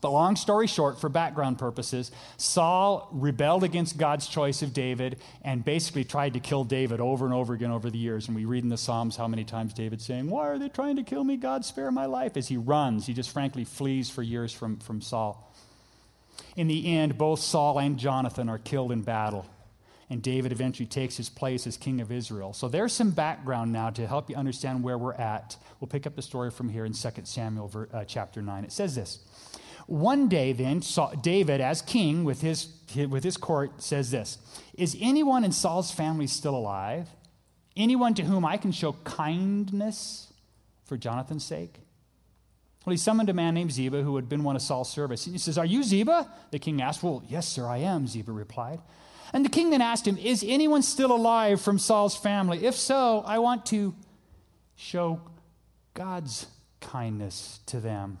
But 0.00 0.10
long 0.10 0.34
story 0.34 0.66
short, 0.66 1.00
for 1.00 1.08
background 1.08 1.58
purposes, 1.58 2.10
Saul 2.38 3.08
rebelled 3.12 3.62
against 3.62 3.96
God's 3.96 4.26
choice 4.26 4.62
of 4.62 4.72
David 4.72 5.20
and 5.42 5.64
basically 5.64 6.02
tried 6.02 6.34
to 6.34 6.40
kill 6.40 6.64
David 6.64 7.00
over 7.00 7.24
and 7.24 7.32
over 7.32 7.54
again 7.54 7.70
over 7.70 7.88
the 7.88 7.98
years. 7.98 8.26
And 8.26 8.36
we 8.36 8.46
read 8.46 8.64
in 8.64 8.68
the 8.68 8.76
Psalms 8.76 9.16
how 9.16 9.28
many 9.28 9.44
times 9.44 9.74
David's 9.74 10.04
saying, 10.04 10.28
Why 10.28 10.48
are 10.48 10.58
they 10.58 10.68
trying 10.68 10.96
to 10.96 11.04
kill 11.04 11.22
me? 11.22 11.36
God, 11.36 11.64
spare 11.64 11.92
my 11.92 12.06
life. 12.06 12.36
As 12.36 12.48
he 12.48 12.56
runs, 12.56 13.06
he 13.06 13.14
just 13.14 13.30
frankly 13.30 13.64
flees 13.64 14.10
for 14.10 14.24
years 14.24 14.52
from, 14.52 14.78
from 14.78 15.00
Saul. 15.00 15.54
In 16.56 16.68
the 16.68 16.96
end, 16.96 17.18
both 17.18 17.40
Saul 17.40 17.78
and 17.78 17.98
Jonathan 17.98 18.48
are 18.48 18.58
killed 18.58 18.92
in 18.92 19.02
battle, 19.02 19.46
and 20.08 20.22
David 20.22 20.52
eventually 20.52 20.86
takes 20.86 21.16
his 21.16 21.28
place 21.28 21.66
as 21.66 21.76
king 21.76 22.00
of 22.00 22.10
Israel. 22.10 22.52
So 22.52 22.68
there's 22.68 22.92
some 22.92 23.10
background 23.10 23.72
now 23.72 23.90
to 23.90 24.06
help 24.06 24.30
you 24.30 24.36
understand 24.36 24.82
where 24.82 24.98
we're 24.98 25.14
at. 25.14 25.56
We'll 25.80 25.88
pick 25.88 26.06
up 26.06 26.16
the 26.16 26.22
story 26.22 26.50
from 26.50 26.68
here 26.68 26.84
in 26.84 26.92
2 26.92 27.08
Samuel 27.24 27.88
uh, 27.92 28.04
chapter 28.04 28.40
9. 28.42 28.64
It 28.64 28.72
says 28.72 28.94
this. 28.94 29.20
One 29.86 30.28
day, 30.28 30.52
then, 30.52 30.82
David, 31.22 31.60
as 31.60 31.80
king 31.80 32.24
with 32.24 32.40
his, 32.40 32.68
with 33.08 33.22
his 33.22 33.36
court, 33.36 33.80
says 33.82 34.10
this 34.10 34.38
Is 34.74 34.96
anyone 35.00 35.44
in 35.44 35.52
Saul's 35.52 35.90
family 35.90 36.26
still 36.26 36.56
alive? 36.56 37.08
Anyone 37.76 38.14
to 38.14 38.24
whom 38.24 38.44
I 38.44 38.56
can 38.56 38.72
show 38.72 38.92
kindness 39.04 40.32
for 40.86 40.96
Jonathan's 40.96 41.44
sake? 41.44 41.80
Well, 42.86 42.92
he 42.92 42.98
summoned 42.98 43.28
a 43.28 43.34
man 43.34 43.54
named 43.54 43.72
Ziba 43.72 44.02
who 44.02 44.14
had 44.14 44.28
been 44.28 44.44
one 44.44 44.54
of 44.54 44.62
Saul's 44.62 44.88
servants. 44.88 45.24
He 45.24 45.38
says, 45.38 45.58
Are 45.58 45.66
you 45.66 45.82
Ziba? 45.82 46.30
The 46.52 46.60
king 46.60 46.80
asked. 46.80 47.02
Well, 47.02 47.24
yes, 47.28 47.48
sir, 47.48 47.66
I 47.66 47.78
am, 47.78 48.06
Ziba 48.06 48.30
replied. 48.30 48.80
And 49.32 49.44
the 49.44 49.48
king 49.48 49.70
then 49.70 49.82
asked 49.82 50.06
him, 50.06 50.16
Is 50.16 50.44
anyone 50.46 50.82
still 50.82 51.10
alive 51.10 51.60
from 51.60 51.80
Saul's 51.80 52.16
family? 52.16 52.64
If 52.64 52.76
so, 52.76 53.24
I 53.26 53.40
want 53.40 53.66
to 53.66 53.92
show 54.76 55.20
God's 55.94 56.46
kindness 56.80 57.58
to 57.66 57.80
them, 57.80 58.20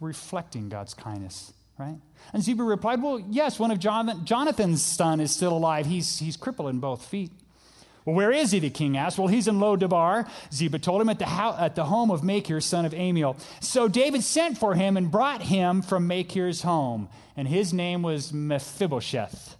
reflecting 0.00 0.68
God's 0.68 0.92
kindness, 0.92 1.54
right? 1.78 1.96
And 2.34 2.42
Ziba 2.42 2.62
replied, 2.62 3.02
Well, 3.02 3.24
yes, 3.30 3.58
one 3.58 3.70
of 3.70 3.78
Jonathan's 3.78 4.82
son 4.82 5.18
is 5.18 5.30
still 5.30 5.56
alive. 5.56 5.86
He's, 5.86 6.18
he's 6.18 6.36
crippled 6.36 6.68
in 6.68 6.78
both 6.78 7.06
feet. 7.06 7.32
Well, 8.06 8.14
where 8.14 8.30
is 8.30 8.52
he? 8.52 8.60
The 8.60 8.70
king 8.70 8.96
asked. 8.96 9.18
Well, 9.18 9.26
he's 9.26 9.48
in 9.48 9.58
Lo-debar. 9.58 10.26
Ziba 10.54 10.78
told 10.78 11.02
him 11.02 11.08
at 11.08 11.18
the, 11.18 11.26
ho- 11.26 11.56
at 11.58 11.74
the 11.74 11.84
home 11.84 12.10
of 12.12 12.22
Machir, 12.22 12.60
son 12.60 12.86
of 12.86 12.94
Amiel. 12.94 13.36
So 13.60 13.88
David 13.88 14.22
sent 14.22 14.56
for 14.56 14.74
him 14.74 14.96
and 14.96 15.10
brought 15.10 15.42
him 15.42 15.82
from 15.82 16.06
Machir's 16.06 16.62
home, 16.62 17.08
and 17.36 17.48
his 17.48 17.74
name 17.74 18.02
was 18.02 18.32
Mephibosheth. 18.32 19.56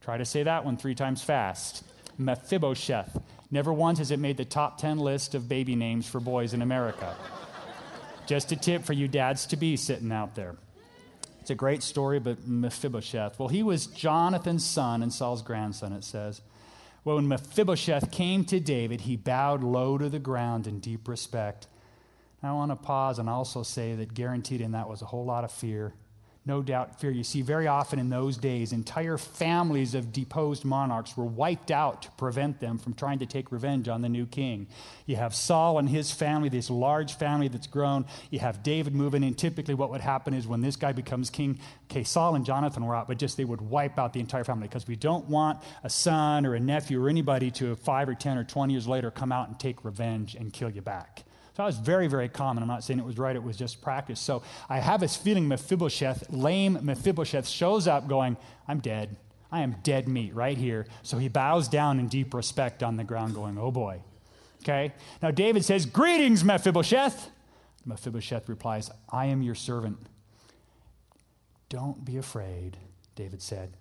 Try 0.00 0.16
to 0.16 0.24
say 0.24 0.44
that 0.44 0.64
one 0.64 0.76
three 0.76 0.94
times 0.94 1.22
fast. 1.22 1.84
Mephibosheth. 2.16 3.20
Never 3.50 3.72
once 3.72 3.98
has 3.98 4.10
it 4.10 4.18
made 4.18 4.36
the 4.36 4.44
top 4.44 4.78
10 4.78 4.98
list 4.98 5.34
of 5.34 5.48
baby 5.48 5.74
names 5.74 6.08
for 6.08 6.20
boys 6.20 6.54
in 6.54 6.62
America. 6.62 7.16
Just 8.26 8.52
a 8.52 8.56
tip 8.56 8.84
for 8.84 8.92
you 8.92 9.08
dads 9.08 9.46
to 9.46 9.56
be 9.56 9.76
sitting 9.76 10.12
out 10.12 10.34
there. 10.34 10.54
It's 11.40 11.50
a 11.50 11.54
great 11.54 11.82
story, 11.82 12.20
but 12.20 12.46
Mephibosheth. 12.46 13.38
Well, 13.38 13.48
he 13.48 13.62
was 13.62 13.86
Jonathan's 13.86 14.66
son 14.66 15.02
and 15.02 15.12
Saul's 15.12 15.42
grandson, 15.42 15.92
it 15.92 16.04
says. 16.04 16.42
When 17.14 17.26
Mephibosheth 17.26 18.10
came 18.10 18.44
to 18.44 18.60
David, 18.60 19.00
he 19.00 19.16
bowed 19.16 19.64
low 19.64 19.96
to 19.96 20.10
the 20.10 20.18
ground 20.18 20.66
in 20.66 20.78
deep 20.78 21.08
respect. 21.08 21.66
I 22.42 22.52
want 22.52 22.70
to 22.70 22.76
pause 22.76 23.18
and 23.18 23.30
also 23.30 23.62
say 23.62 23.94
that 23.94 24.12
guaranteed 24.12 24.60
in 24.60 24.72
that 24.72 24.90
was 24.90 25.00
a 25.00 25.06
whole 25.06 25.24
lot 25.24 25.42
of 25.42 25.50
fear 25.50 25.94
no 26.48 26.62
doubt 26.62 26.98
fear. 26.98 27.10
You 27.10 27.22
see, 27.22 27.42
very 27.42 27.66
often 27.66 27.98
in 27.98 28.08
those 28.08 28.38
days, 28.38 28.72
entire 28.72 29.18
families 29.18 29.94
of 29.94 30.12
deposed 30.12 30.64
monarchs 30.64 31.16
were 31.16 31.26
wiped 31.26 31.70
out 31.70 32.02
to 32.02 32.10
prevent 32.12 32.58
them 32.58 32.78
from 32.78 32.94
trying 32.94 33.18
to 33.18 33.26
take 33.26 33.52
revenge 33.52 33.86
on 33.86 34.00
the 34.00 34.08
new 34.08 34.26
king. 34.26 34.66
You 35.04 35.16
have 35.16 35.34
Saul 35.34 35.78
and 35.78 35.88
his 35.88 36.10
family, 36.10 36.48
this 36.48 36.70
large 36.70 37.14
family 37.14 37.48
that's 37.48 37.66
grown. 37.66 38.06
You 38.30 38.38
have 38.38 38.62
David 38.62 38.94
moving 38.94 39.22
in. 39.22 39.34
Typically, 39.34 39.74
what 39.74 39.90
would 39.90 40.00
happen 40.00 40.32
is 40.32 40.46
when 40.46 40.62
this 40.62 40.74
guy 40.74 40.92
becomes 40.92 41.28
king, 41.28 41.60
okay, 41.90 42.02
Saul 42.02 42.34
and 42.34 42.46
Jonathan 42.46 42.84
were 42.86 42.96
out, 42.96 43.08
but 43.08 43.18
just 43.18 43.36
they 43.36 43.44
would 43.44 43.60
wipe 43.60 43.98
out 43.98 44.14
the 44.14 44.20
entire 44.20 44.44
family 44.44 44.68
because 44.68 44.88
we 44.88 44.96
don't 44.96 45.26
want 45.26 45.62
a 45.84 45.90
son 45.90 46.46
or 46.46 46.54
a 46.54 46.60
nephew 46.60 47.04
or 47.04 47.10
anybody 47.10 47.50
to 47.52 47.76
five 47.76 48.08
or 48.08 48.14
10 48.14 48.38
or 48.38 48.44
20 48.44 48.72
years 48.72 48.88
later 48.88 49.10
come 49.10 49.32
out 49.32 49.48
and 49.48 49.60
take 49.60 49.84
revenge 49.84 50.34
and 50.34 50.52
kill 50.52 50.70
you 50.70 50.80
back. 50.80 51.24
So 51.58 51.62
that 51.64 51.66
was 51.66 51.78
very, 51.78 52.06
very 52.06 52.28
common. 52.28 52.62
I'm 52.62 52.68
not 52.68 52.84
saying 52.84 53.00
it 53.00 53.04
was 53.04 53.18
right, 53.18 53.34
it 53.34 53.42
was 53.42 53.56
just 53.56 53.82
practice. 53.82 54.20
So 54.20 54.44
I 54.68 54.78
have 54.78 55.00
this 55.00 55.16
feeling 55.16 55.48
Mephibosheth, 55.48 56.30
lame 56.30 56.78
Mephibosheth, 56.82 57.48
shows 57.48 57.88
up 57.88 58.06
going, 58.06 58.36
I'm 58.68 58.78
dead. 58.78 59.16
I 59.50 59.62
am 59.62 59.74
dead 59.82 60.06
meat 60.06 60.36
right 60.36 60.56
here. 60.56 60.86
So 61.02 61.18
he 61.18 61.26
bows 61.26 61.66
down 61.66 61.98
in 61.98 62.06
deep 62.06 62.32
respect 62.32 62.84
on 62.84 62.96
the 62.96 63.02
ground, 63.02 63.34
going, 63.34 63.58
Oh 63.58 63.72
boy. 63.72 64.02
Okay? 64.62 64.94
Now 65.20 65.32
David 65.32 65.64
says, 65.64 65.84
Greetings, 65.84 66.44
Mephibosheth. 66.44 67.28
Mephibosheth 67.84 68.48
replies, 68.48 68.88
I 69.10 69.26
am 69.26 69.42
your 69.42 69.56
servant. 69.56 69.98
Don't 71.68 72.04
be 72.04 72.18
afraid, 72.18 72.76
David 73.16 73.42
said. 73.42 73.72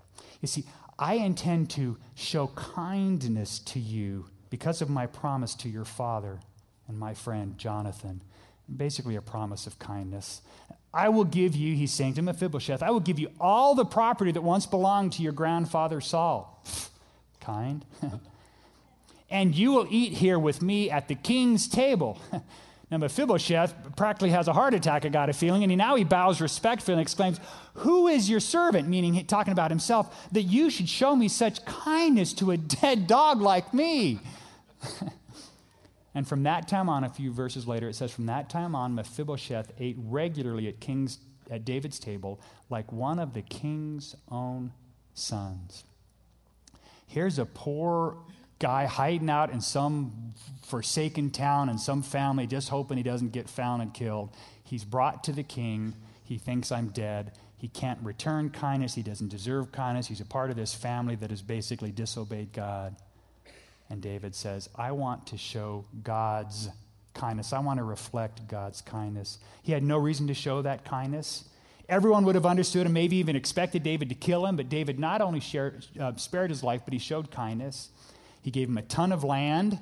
You 0.42 0.48
see, 0.48 0.64
I 0.98 1.18
intend 1.18 1.70
to 1.72 1.98
show 2.16 2.48
kindness 2.56 3.60
to 3.60 3.80
you 3.80 4.26
because 4.50 4.82
of 4.82 4.90
my 4.90 5.06
promise 5.06 5.54
to 5.54 5.70
your 5.70 5.86
father 5.86 6.40
and 6.88 6.98
my 6.98 7.14
friend 7.14 7.58
Jonathan. 7.58 8.22
Basically, 8.76 9.16
a 9.16 9.22
promise 9.22 9.66
of 9.66 9.80
kindness. 9.80 10.42
I 10.94 11.10
will 11.10 11.26
give 11.26 11.56
you, 11.56 11.76
he's 11.76 11.94
saying 11.94 12.16
to 12.16 12.22
Mephibosheth, 12.22 12.82
I 12.82 12.92
will 12.92 13.00
give 13.00 13.20
you 13.20 13.30
all 13.40 13.76
the 13.76 13.86
property 13.86 14.32
that 14.32 14.42
once 14.42 14.66
belonged 14.66 15.14
to 15.14 15.24
your 15.24 15.32
grandfather 15.32 16.02
Saul. 16.02 16.64
kind. 17.48 17.86
and 19.30 19.56
you 19.56 19.72
will 19.72 19.88
eat 19.90 20.14
here 20.14 20.38
with 20.38 20.62
me 20.62 20.92
at 20.92 21.08
the 21.08 21.16
king's 21.16 21.68
table. 21.68 22.20
now, 22.92 22.98
Mephibosheth 22.98 23.74
practically 23.96 24.32
has 24.32 24.48
a 24.50 24.54
heart 24.54 24.74
attack, 24.74 25.06
I 25.06 25.10
got 25.10 25.30
a 25.30 25.34
feeling, 25.34 25.64
and 25.64 25.72
he, 25.72 25.76
now 25.76 25.96
he 25.96 26.04
bows 26.04 26.42
respectfully 26.42 26.94
and 26.94 27.02
exclaims, 27.02 27.40
Who 27.76 28.08
is 28.08 28.30
your 28.30 28.42
servant? 28.42 28.90
Meaning, 28.90 29.26
talking 29.26 29.54
about 29.54 29.72
himself, 29.72 30.30
that 30.34 30.44
you 30.44 30.70
should 30.70 30.90
show 30.90 31.16
me 31.16 31.30
such 31.30 31.64
kindness 31.66 32.34
to 32.34 32.52
a 32.52 32.58
dead 32.58 33.08
dog 33.08 33.42
like 33.42 33.74
me. 33.74 34.20
And 36.18 36.28
from 36.28 36.42
that 36.44 36.68
time 36.68 36.90
on, 36.90 37.04
a 37.04 37.10
few 37.10 37.32
verses 37.32 37.68
later, 37.68 37.88
it 37.90 37.94
says, 37.94 38.12
From 38.12 38.26
that 38.26 38.50
time 38.50 38.74
on, 38.74 38.96
Mephibosheth 38.96 39.72
ate 39.78 39.98
regularly 40.00 40.68
at, 40.68 40.80
king's, 40.80 41.20
at 41.52 41.64
David's 41.64 42.00
table 42.00 42.42
like 42.72 42.92
one 42.92 43.20
of 43.20 43.36
the 43.36 43.44
king's 43.44 44.16
own 44.32 44.72
sons. 45.14 45.84
Here's 47.06 47.38
a 47.38 47.46
poor 47.46 48.18
guy 48.58 48.88
hiding 48.88 49.30
out 49.30 49.52
in 49.52 49.62
some 49.62 50.34
forsaken 50.64 51.30
town 51.30 51.70
and 51.70 51.80
some 51.80 52.02
family 52.02 52.48
just 52.48 52.70
hoping 52.70 52.98
he 52.98 53.04
doesn't 53.04 53.32
get 53.32 53.48
found 53.48 53.84
and 53.84 53.94
killed. 53.94 54.36
He's 54.64 54.84
brought 54.84 55.24
to 55.26 55.32
the 55.32 55.44
king. 55.44 55.94
He 56.24 56.40
thinks 56.40 56.72
I'm 56.72 56.88
dead. 56.88 57.34
He 57.60 57.68
can't 57.68 58.00
return 58.02 58.50
kindness. 58.50 58.96
He 58.96 59.04
doesn't 59.04 59.30
deserve 59.30 59.72
kindness. 59.72 60.08
He's 60.08 60.22
a 60.22 60.26
part 60.26 60.50
of 60.50 60.56
this 60.56 60.74
family 60.74 61.14
that 61.18 61.30
has 61.30 61.44
basically 61.44 61.92
disobeyed 61.92 62.54
God. 62.54 62.96
And 63.90 64.02
David 64.02 64.36
says, 64.36 64.70
I 64.76 64.92
want 64.92 65.28
to 65.28 65.38
show 65.38 65.86
God's 66.04 66.70
kindness. 67.14 67.54
I 67.54 67.60
want 67.60 67.80
to 67.80 67.84
reflect 67.84 68.48
God's 68.48 68.82
kindness. 68.82 69.40
He 69.64 69.72
had 69.72 69.84
no 69.84 69.98
reason 69.98 70.28
to 70.28 70.34
show 70.34 70.62
that 70.62 70.86
kindness. 70.86 71.46
Everyone 71.90 72.26
would 72.26 72.36
have 72.36 72.46
understood 72.46 72.86
and 72.86 72.94
maybe 72.94 73.16
even 73.18 73.36
expected 73.36 73.82
David 73.82 74.10
to 74.10 74.16
kill 74.16 74.46
him, 74.46 74.58
but 74.58 74.70
David 74.70 75.00
not 75.00 75.22
only 75.22 75.40
shared, 75.40 75.86
uh, 76.00 76.16
spared 76.18 76.50
his 76.50 76.64
life, 76.64 76.82
but 76.84 76.94
he 76.94 77.00
showed 77.00 77.32
kindness. 77.32 77.90
He 78.42 78.52
gave 78.52 78.68
him 78.68 78.78
a 78.78 78.82
ton 78.82 79.12
of 79.12 79.24
land, 79.24 79.80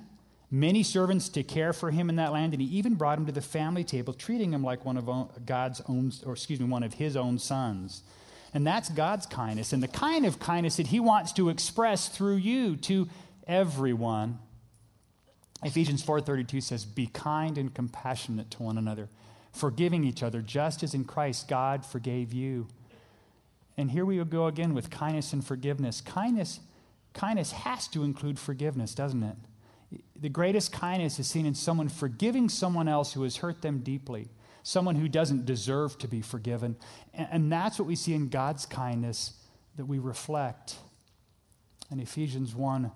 many 0.52 0.84
servants 0.84 1.30
to 1.30 1.44
care 1.44 1.74
for 1.74 1.90
him 1.90 2.10
in 2.10 2.16
that 2.18 2.32
land, 2.32 2.54
and 2.54 2.62
he 2.62 2.68
even 2.78 2.94
brought 2.94 3.18
him 3.18 3.26
to 3.26 3.32
the 3.32 3.42
family 3.42 3.84
table, 3.84 4.14
treating 4.14 4.54
him 4.54 4.64
like 4.64 4.86
one 4.86 4.98
of 4.98 5.10
God's 5.46 5.82
own, 5.90 6.12
or 6.26 6.34
excuse 6.34 6.60
me, 6.60 6.68
one 6.68 6.84
of 6.84 6.94
his 6.94 7.16
own 7.18 7.40
sons. 7.40 8.04
And 8.54 8.66
that's 8.66 8.88
God's 8.88 9.26
kindness, 9.26 9.74
and 9.74 9.84
the 9.84 9.88
kind 9.88 10.26
of 10.26 10.40
kindness 10.40 10.78
that 10.78 10.88
he 10.88 11.00
wants 11.00 11.34
to 11.34 11.50
express 11.50 12.08
through 12.08 12.38
you 12.38 12.78
to 12.78 13.10
everyone. 13.48 14.40
Ephesians 15.64 16.04
4:32 16.04 16.62
says, 16.62 16.86
"Be 16.86 17.08
kind 17.08 17.58
and 17.58 17.74
compassionate 17.74 18.52
to 18.52 18.64
one 18.64 18.78
another, 18.78 19.10
forgiving 19.52 20.04
each 20.04 20.22
other, 20.22 20.42
just 20.42 20.84
as 20.84 20.94
in 20.94 21.06
Christ 21.06 21.48
God 21.48 21.86
forgave 21.86 22.34
you." 22.34 22.68
And 23.78 23.92
here 23.92 24.06
we 24.06 24.24
go 24.24 24.48
again 24.48 24.74
with 24.74 24.90
kindness 24.90 25.34
and 25.34 25.46
forgiveness. 25.46 26.02
Kindness 26.02 26.60
kindness 27.16 27.52
has 27.54 27.88
to 27.88 28.04
include 28.04 28.38
forgiveness, 28.38 28.94
doesn't 28.94 29.24
it? 29.24 29.38
The 30.16 30.30
greatest 30.30 30.72
kindness 30.72 31.18
is 31.18 31.28
seen 31.28 31.46
in 31.46 31.56
someone 31.56 31.90
forgiving 31.90 32.50
someone 32.50 32.88
else 32.88 33.14
who 33.14 33.24
has 33.24 33.38
hurt 33.38 33.62
them 33.62 33.80
deeply, 33.80 34.30
someone 34.62 34.96
who 34.96 35.08
doesn't 35.08 35.46
deserve 35.46 35.98
to 36.00 36.08
be 36.08 36.22
forgiven. 36.22 36.76
And 37.14 37.52
that's 37.52 37.80
what 37.80 37.88
we 37.88 37.96
see 37.96 38.14
in 38.14 38.30
God's 38.30 38.66
kindness 38.66 39.34
that 39.78 39.86
we 39.86 39.98
reflect. 39.98 40.78
And 41.90 42.02
Ephesians 42.02 42.54
1, 42.54 42.92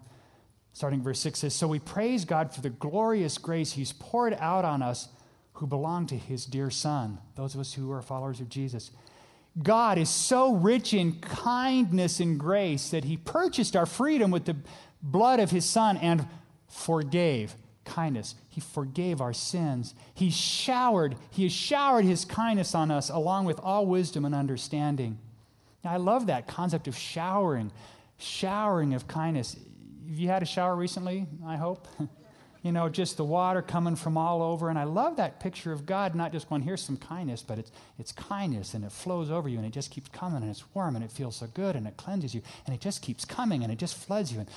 starting 0.73 1.01
verse 1.01 1.19
6 1.19 1.39
says, 1.39 1.53
So 1.53 1.67
we 1.67 1.79
praise 1.79 2.25
God 2.25 2.53
for 2.53 2.62
the 2.62 2.69
glorious 2.69 3.38
grace 3.38 3.73
He's 3.73 3.93
poured 3.93 4.36
out 4.39 4.65
on 4.65 4.82
us 4.82 5.10
who 5.53 5.67
belong 5.67 6.08
to 6.08 6.17
His 6.17 6.45
dear 6.45 6.69
Son, 6.69 7.19
those 7.36 7.53
of 7.53 7.62
us 7.62 7.73
who 7.73 7.91
are 7.91 8.01
followers 8.01 8.39
of 8.39 8.49
Jesus. 8.49 8.91
God 9.62 9.97
is 9.97 10.10
so 10.10 10.53
rich 10.53 10.93
in 10.93 11.19
kindness 11.19 12.19
and 12.19 12.39
grace 12.39 12.89
that 12.89 13.03
He 13.03 13.17
purchased 13.17 13.75
our 13.75 13.86
freedom 13.86 14.32
with 14.32 14.45
the 14.45 14.55
blood 15.01 15.39
of 15.39 15.51
His 15.51 15.65
Son 15.65 15.97
and 15.97 16.27
forgave 16.67 17.55
kindness. 17.84 18.36
He 18.47 18.62
forgave 18.62 19.19
our 19.19 19.34
sins. 19.34 19.95
He 20.13 20.29
showered, 20.29 21.15
He 21.32 21.43
has 21.43 21.51
showered 21.51 22.05
His 22.05 22.23
kindness 22.23 22.75
on 22.75 22.91
us 22.91 23.10
along 23.10 23.45
with 23.45 23.60
all 23.60 23.86
wisdom 23.86 24.25
and 24.25 24.36
understanding. 24.36 25.17
Now, 25.84 25.93
I 25.93 25.97
love 25.97 26.27
that 26.27 26.47
concept 26.47 26.88
of 26.88 26.97
showering, 26.97 27.71
showering 28.17 28.93
of 28.93 29.08
kindness. 29.08 29.55
Have 30.10 30.17
you 30.17 30.28
had 30.28 30.41
a 30.41 30.45
shower 30.45 30.76
recently? 30.76 31.28
I 31.45 31.56
hope. 31.56 31.88
you 32.63 32.72
know, 32.72 32.89
just 32.89 33.17
the 33.17 33.24
water 33.24 33.62
coming 33.62 33.95
from 33.95 34.17
all 34.17 34.41
over. 34.41 34.69
And 34.69 34.80
I 34.80 34.84
love 34.84 35.17
that 35.17 35.39
picture 35.39 35.72
of 35.72 35.86
God, 35.86 36.15
not 36.15 36.32
just 36.32 36.50
going, 36.50 36.63
here's 36.63 36.82
some 36.82 36.98
kindness, 36.98 37.43
but 37.43 37.60
it's, 37.60 37.72
it's 38.00 38.12
kindness 38.12 38.74
and 38.74 38.84
it 38.84 38.91
flows 38.91 39.30
over 39.30 39.48
you 39.48 39.58
and 39.58 39.67
it 39.67 39.72
just 39.72 39.91
keeps 39.91 40.10
coming 40.10 40.41
and 40.41 40.50
it's 40.50 40.63
warm 40.74 40.95
and 40.95 41.06
it 41.06 41.12
feels 41.12 41.36
so 41.36 41.48
good 41.54 41.76
and 41.76 41.86
it 41.86 41.95
cleanses 41.95 42.34
you 42.34 42.41
and 42.65 42.74
it 42.74 42.82
just 42.82 43.04
keeps 43.04 43.24
coming 43.24 43.62
and 43.62 43.72
it 43.72 43.78
just 43.78 43.95
floods 43.95 44.34
you. 44.34 44.39
And 44.39 44.50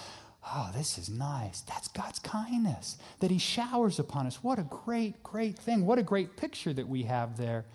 oh, 0.54 0.70
this 0.74 0.96
is 0.96 1.10
nice. 1.10 1.60
That's 1.60 1.88
God's 1.88 2.18
kindness 2.18 2.96
that 3.20 3.30
He 3.30 3.38
showers 3.38 3.98
upon 3.98 4.26
us. 4.26 4.42
What 4.42 4.58
a 4.58 4.62
great, 4.62 5.22
great 5.22 5.58
thing. 5.58 5.84
What 5.84 5.98
a 5.98 6.02
great 6.02 6.38
picture 6.38 6.72
that 6.72 6.88
we 6.88 7.02
have 7.02 7.36
there. 7.36 7.66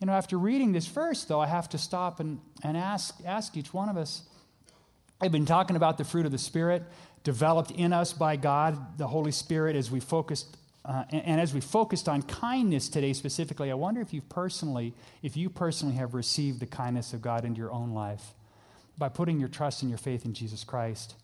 You 0.00 0.06
know, 0.06 0.14
after 0.14 0.38
reading 0.38 0.72
this 0.72 0.86
verse, 0.86 1.24
though, 1.24 1.40
I 1.40 1.48
have 1.48 1.68
to 1.68 1.78
stop 1.78 2.18
and, 2.18 2.40
and 2.62 2.78
ask, 2.78 3.20
ask 3.26 3.58
each 3.58 3.74
one 3.74 3.90
of 3.90 3.98
us. 3.98 4.22
I've 5.22 5.32
been 5.32 5.44
talking 5.44 5.76
about 5.76 5.98
the 5.98 6.04
fruit 6.04 6.24
of 6.24 6.32
the 6.32 6.38
Spirit 6.38 6.82
developed 7.24 7.70
in 7.72 7.92
us 7.92 8.12
by 8.12 8.36
God, 8.36 8.98
the 8.98 9.06
Holy 9.06 9.32
Spirit, 9.32 9.76
as 9.76 9.90
we 9.90 10.00
focused. 10.00 10.56
Uh, 10.84 11.04
and, 11.10 11.24
and 11.24 11.40
as 11.40 11.52
we 11.52 11.60
focused 11.60 12.08
on 12.08 12.22
kindness 12.22 12.88
today 12.88 13.12
specifically, 13.12 13.70
I 13.70 13.74
wonder 13.74 14.00
if 14.00 14.14
you 14.14 14.22
personally, 14.22 14.94
if 15.22 15.36
you 15.36 15.50
personally 15.50 15.96
have 15.96 16.14
received 16.14 16.60
the 16.60 16.66
kindness 16.66 17.12
of 17.12 17.20
God 17.20 17.44
into 17.44 17.58
your 17.58 17.70
own 17.70 17.92
life 17.92 18.34
by 18.96 19.08
putting 19.08 19.38
your 19.38 19.48
trust 19.48 19.82
and 19.82 19.90
your 19.90 19.98
faith 19.98 20.24
in 20.24 20.32
Jesus 20.32 20.64
Christ. 20.64 21.14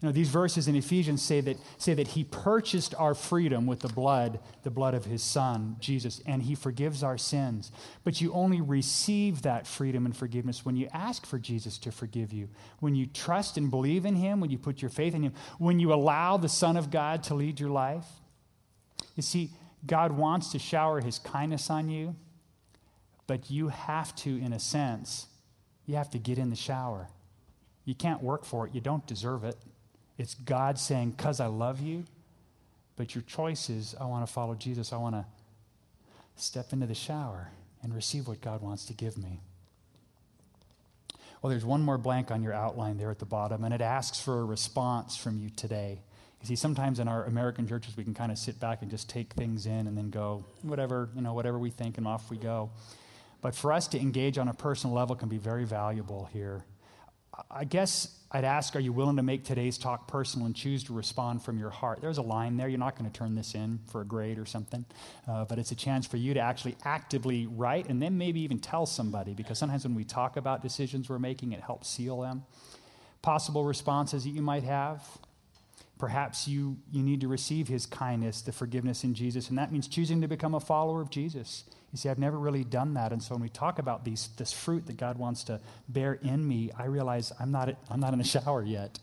You 0.00 0.08
know, 0.08 0.12
these 0.12 0.28
verses 0.28 0.68
in 0.68 0.76
Ephesians 0.76 1.22
say 1.22 1.40
that, 1.40 1.56
say 1.78 1.94
that 1.94 2.08
he 2.08 2.24
purchased 2.24 2.94
our 2.98 3.14
freedom 3.14 3.64
with 3.64 3.80
the 3.80 3.88
blood, 3.88 4.38
the 4.62 4.70
blood 4.70 4.92
of 4.92 5.06
his 5.06 5.22
son, 5.22 5.76
Jesus, 5.80 6.20
and 6.26 6.42
he 6.42 6.54
forgives 6.54 7.02
our 7.02 7.16
sins. 7.16 7.72
But 8.02 8.20
you 8.20 8.32
only 8.32 8.60
receive 8.60 9.42
that 9.42 9.66
freedom 9.66 10.04
and 10.04 10.14
forgiveness 10.14 10.64
when 10.64 10.76
you 10.76 10.88
ask 10.92 11.24
for 11.24 11.38
Jesus 11.38 11.78
to 11.78 11.92
forgive 11.92 12.32
you, 12.32 12.48
when 12.80 12.94
you 12.94 13.06
trust 13.06 13.56
and 13.56 13.70
believe 13.70 14.04
in 14.04 14.16
him, 14.16 14.40
when 14.40 14.50
you 14.50 14.58
put 14.58 14.82
your 14.82 14.90
faith 14.90 15.14
in 15.14 15.22
him, 15.22 15.32
when 15.58 15.80
you 15.80 15.92
allow 15.94 16.36
the 16.36 16.50
Son 16.50 16.76
of 16.76 16.90
God 16.90 17.22
to 17.24 17.34
lead 17.34 17.58
your 17.58 17.70
life. 17.70 18.06
You 19.16 19.22
see, 19.22 19.52
God 19.86 20.12
wants 20.12 20.52
to 20.52 20.58
shower 20.58 21.00
his 21.00 21.18
kindness 21.18 21.70
on 21.70 21.88
you, 21.88 22.16
but 23.26 23.50
you 23.50 23.68
have 23.68 24.14
to, 24.16 24.36
in 24.36 24.52
a 24.52 24.60
sense, 24.60 25.28
you 25.86 25.94
have 25.96 26.10
to 26.10 26.18
get 26.18 26.36
in 26.36 26.50
the 26.50 26.56
shower. 26.56 27.08
You 27.84 27.94
can't 27.94 28.22
work 28.22 28.44
for 28.44 28.66
it, 28.66 28.74
you 28.74 28.80
don't 28.80 29.06
deserve 29.06 29.44
it. 29.44 29.56
It's 30.18 30.34
God 30.34 30.78
saying, 30.78 31.12
Because 31.12 31.40
I 31.40 31.46
love 31.46 31.80
you, 31.80 32.04
but 32.96 33.14
your 33.14 33.22
choice 33.22 33.68
is, 33.68 33.94
I 34.00 34.04
want 34.04 34.26
to 34.26 34.32
follow 34.32 34.54
Jesus. 34.54 34.92
I 34.92 34.96
want 34.96 35.14
to 35.16 35.24
step 36.36 36.72
into 36.72 36.86
the 36.86 36.94
shower 36.94 37.50
and 37.82 37.94
receive 37.94 38.28
what 38.28 38.40
God 38.40 38.62
wants 38.62 38.86
to 38.86 38.92
give 38.92 39.18
me. 39.18 39.40
Well, 41.42 41.50
there's 41.50 41.64
one 41.64 41.82
more 41.82 41.98
blank 41.98 42.30
on 42.30 42.42
your 42.42 42.54
outline 42.54 42.96
there 42.96 43.10
at 43.10 43.18
the 43.18 43.26
bottom, 43.26 43.64
and 43.64 43.74
it 43.74 43.82
asks 43.82 44.18
for 44.18 44.40
a 44.40 44.44
response 44.44 45.16
from 45.16 45.38
you 45.38 45.50
today. 45.50 46.00
You 46.40 46.46
see, 46.46 46.56
sometimes 46.56 47.00
in 47.00 47.08
our 47.08 47.24
American 47.24 47.68
churches, 47.68 47.96
we 47.96 48.04
can 48.04 48.14
kind 48.14 48.32
of 48.32 48.38
sit 48.38 48.58
back 48.60 48.82
and 48.82 48.90
just 48.90 49.10
take 49.10 49.32
things 49.34 49.66
in 49.66 49.86
and 49.86 49.96
then 49.96 50.10
go, 50.10 50.44
whatever, 50.62 51.10
you 51.14 51.20
know, 51.20 51.34
whatever 51.34 51.58
we 51.58 51.70
think, 51.70 51.98
and 51.98 52.06
off 52.06 52.30
we 52.30 52.38
go. 52.38 52.70
But 53.42 53.54
for 53.54 53.72
us 53.72 53.86
to 53.88 54.00
engage 54.00 54.38
on 54.38 54.48
a 54.48 54.54
personal 54.54 54.96
level 54.96 55.16
can 55.16 55.28
be 55.28 55.36
very 55.36 55.64
valuable 55.64 56.30
here. 56.32 56.64
I 57.50 57.64
guess 57.64 58.18
I'd 58.30 58.44
ask, 58.44 58.76
are 58.76 58.80
you 58.80 58.92
willing 58.92 59.16
to 59.16 59.22
make 59.22 59.44
today's 59.44 59.78
talk 59.78 60.08
personal 60.08 60.46
and 60.46 60.54
choose 60.54 60.84
to 60.84 60.92
respond 60.92 61.42
from 61.42 61.58
your 61.58 61.70
heart? 61.70 62.00
There's 62.00 62.18
a 62.18 62.22
line 62.22 62.56
there. 62.56 62.68
You're 62.68 62.78
not 62.78 62.98
going 62.98 63.10
to 63.10 63.16
turn 63.16 63.34
this 63.34 63.54
in 63.54 63.80
for 63.86 64.00
a 64.00 64.04
grade 64.04 64.38
or 64.38 64.46
something, 64.46 64.84
uh, 65.28 65.44
but 65.44 65.58
it's 65.58 65.70
a 65.72 65.76
chance 65.76 66.06
for 66.06 66.16
you 66.16 66.34
to 66.34 66.40
actually 66.40 66.76
actively 66.84 67.46
write 67.46 67.88
and 67.88 68.02
then 68.02 68.18
maybe 68.18 68.40
even 68.40 68.58
tell 68.58 68.86
somebody 68.86 69.34
because 69.34 69.58
sometimes 69.58 69.84
when 69.84 69.94
we 69.94 70.04
talk 70.04 70.36
about 70.36 70.62
decisions 70.62 71.08
we're 71.08 71.18
making, 71.18 71.52
it 71.52 71.60
helps 71.60 71.88
seal 71.88 72.20
them. 72.20 72.42
Possible 73.22 73.64
responses 73.64 74.24
that 74.24 74.30
you 74.30 74.42
might 74.42 74.64
have. 74.64 75.02
Perhaps 75.98 76.48
you, 76.48 76.76
you 76.90 77.02
need 77.02 77.20
to 77.20 77.28
receive 77.28 77.68
his 77.68 77.86
kindness, 77.86 78.42
the 78.42 78.52
forgiveness 78.52 79.04
in 79.04 79.14
Jesus, 79.14 79.48
and 79.48 79.56
that 79.58 79.72
means 79.72 79.88
choosing 79.88 80.20
to 80.20 80.28
become 80.28 80.54
a 80.54 80.60
follower 80.60 81.00
of 81.00 81.08
Jesus. 81.08 81.64
You 81.94 81.98
see, 81.98 82.08
I've 82.08 82.18
never 82.18 82.36
really 82.36 82.64
done 82.64 82.94
that. 82.94 83.12
And 83.12 83.22
so 83.22 83.36
when 83.36 83.42
we 83.42 83.48
talk 83.48 83.78
about 83.78 84.04
these, 84.04 84.28
this 84.36 84.52
fruit 84.52 84.86
that 84.86 84.96
God 84.96 85.16
wants 85.16 85.44
to 85.44 85.60
bear 85.88 86.14
in 86.14 86.46
me, 86.46 86.72
I 86.76 86.86
realize 86.86 87.32
I'm 87.38 87.52
not, 87.52 87.72
I'm 87.88 88.00
not 88.00 88.12
in 88.12 88.18
the 88.18 88.24
shower 88.24 88.64
yet. 88.64 88.98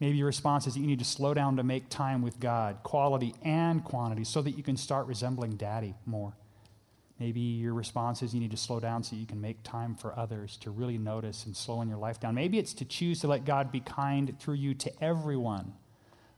Maybe 0.00 0.16
your 0.16 0.26
response 0.26 0.66
is 0.66 0.74
that 0.74 0.80
you 0.80 0.88
need 0.88 0.98
to 0.98 1.04
slow 1.04 1.34
down 1.34 1.56
to 1.58 1.62
make 1.62 1.88
time 1.88 2.20
with 2.20 2.40
God, 2.40 2.78
quality 2.82 3.36
and 3.44 3.84
quantity, 3.84 4.24
so 4.24 4.42
that 4.42 4.52
you 4.52 4.64
can 4.64 4.76
start 4.76 5.06
resembling 5.06 5.52
daddy 5.52 5.94
more. 6.04 6.32
Maybe 7.20 7.38
your 7.38 7.74
response 7.74 8.22
is 8.22 8.34
you 8.34 8.40
need 8.40 8.50
to 8.50 8.56
slow 8.56 8.80
down 8.80 9.04
so 9.04 9.14
you 9.14 9.26
can 9.26 9.40
make 9.40 9.62
time 9.62 9.94
for 9.94 10.18
others, 10.18 10.56
to 10.62 10.72
really 10.72 10.98
notice 10.98 11.46
and 11.46 11.56
slow 11.56 11.80
in 11.80 11.88
your 11.88 11.98
life 11.98 12.18
down. 12.18 12.34
Maybe 12.34 12.58
it's 12.58 12.74
to 12.74 12.84
choose 12.84 13.20
to 13.20 13.28
let 13.28 13.44
God 13.44 13.70
be 13.70 13.78
kind 13.78 14.36
through 14.40 14.54
you 14.54 14.74
to 14.74 14.92
everyone 15.00 15.74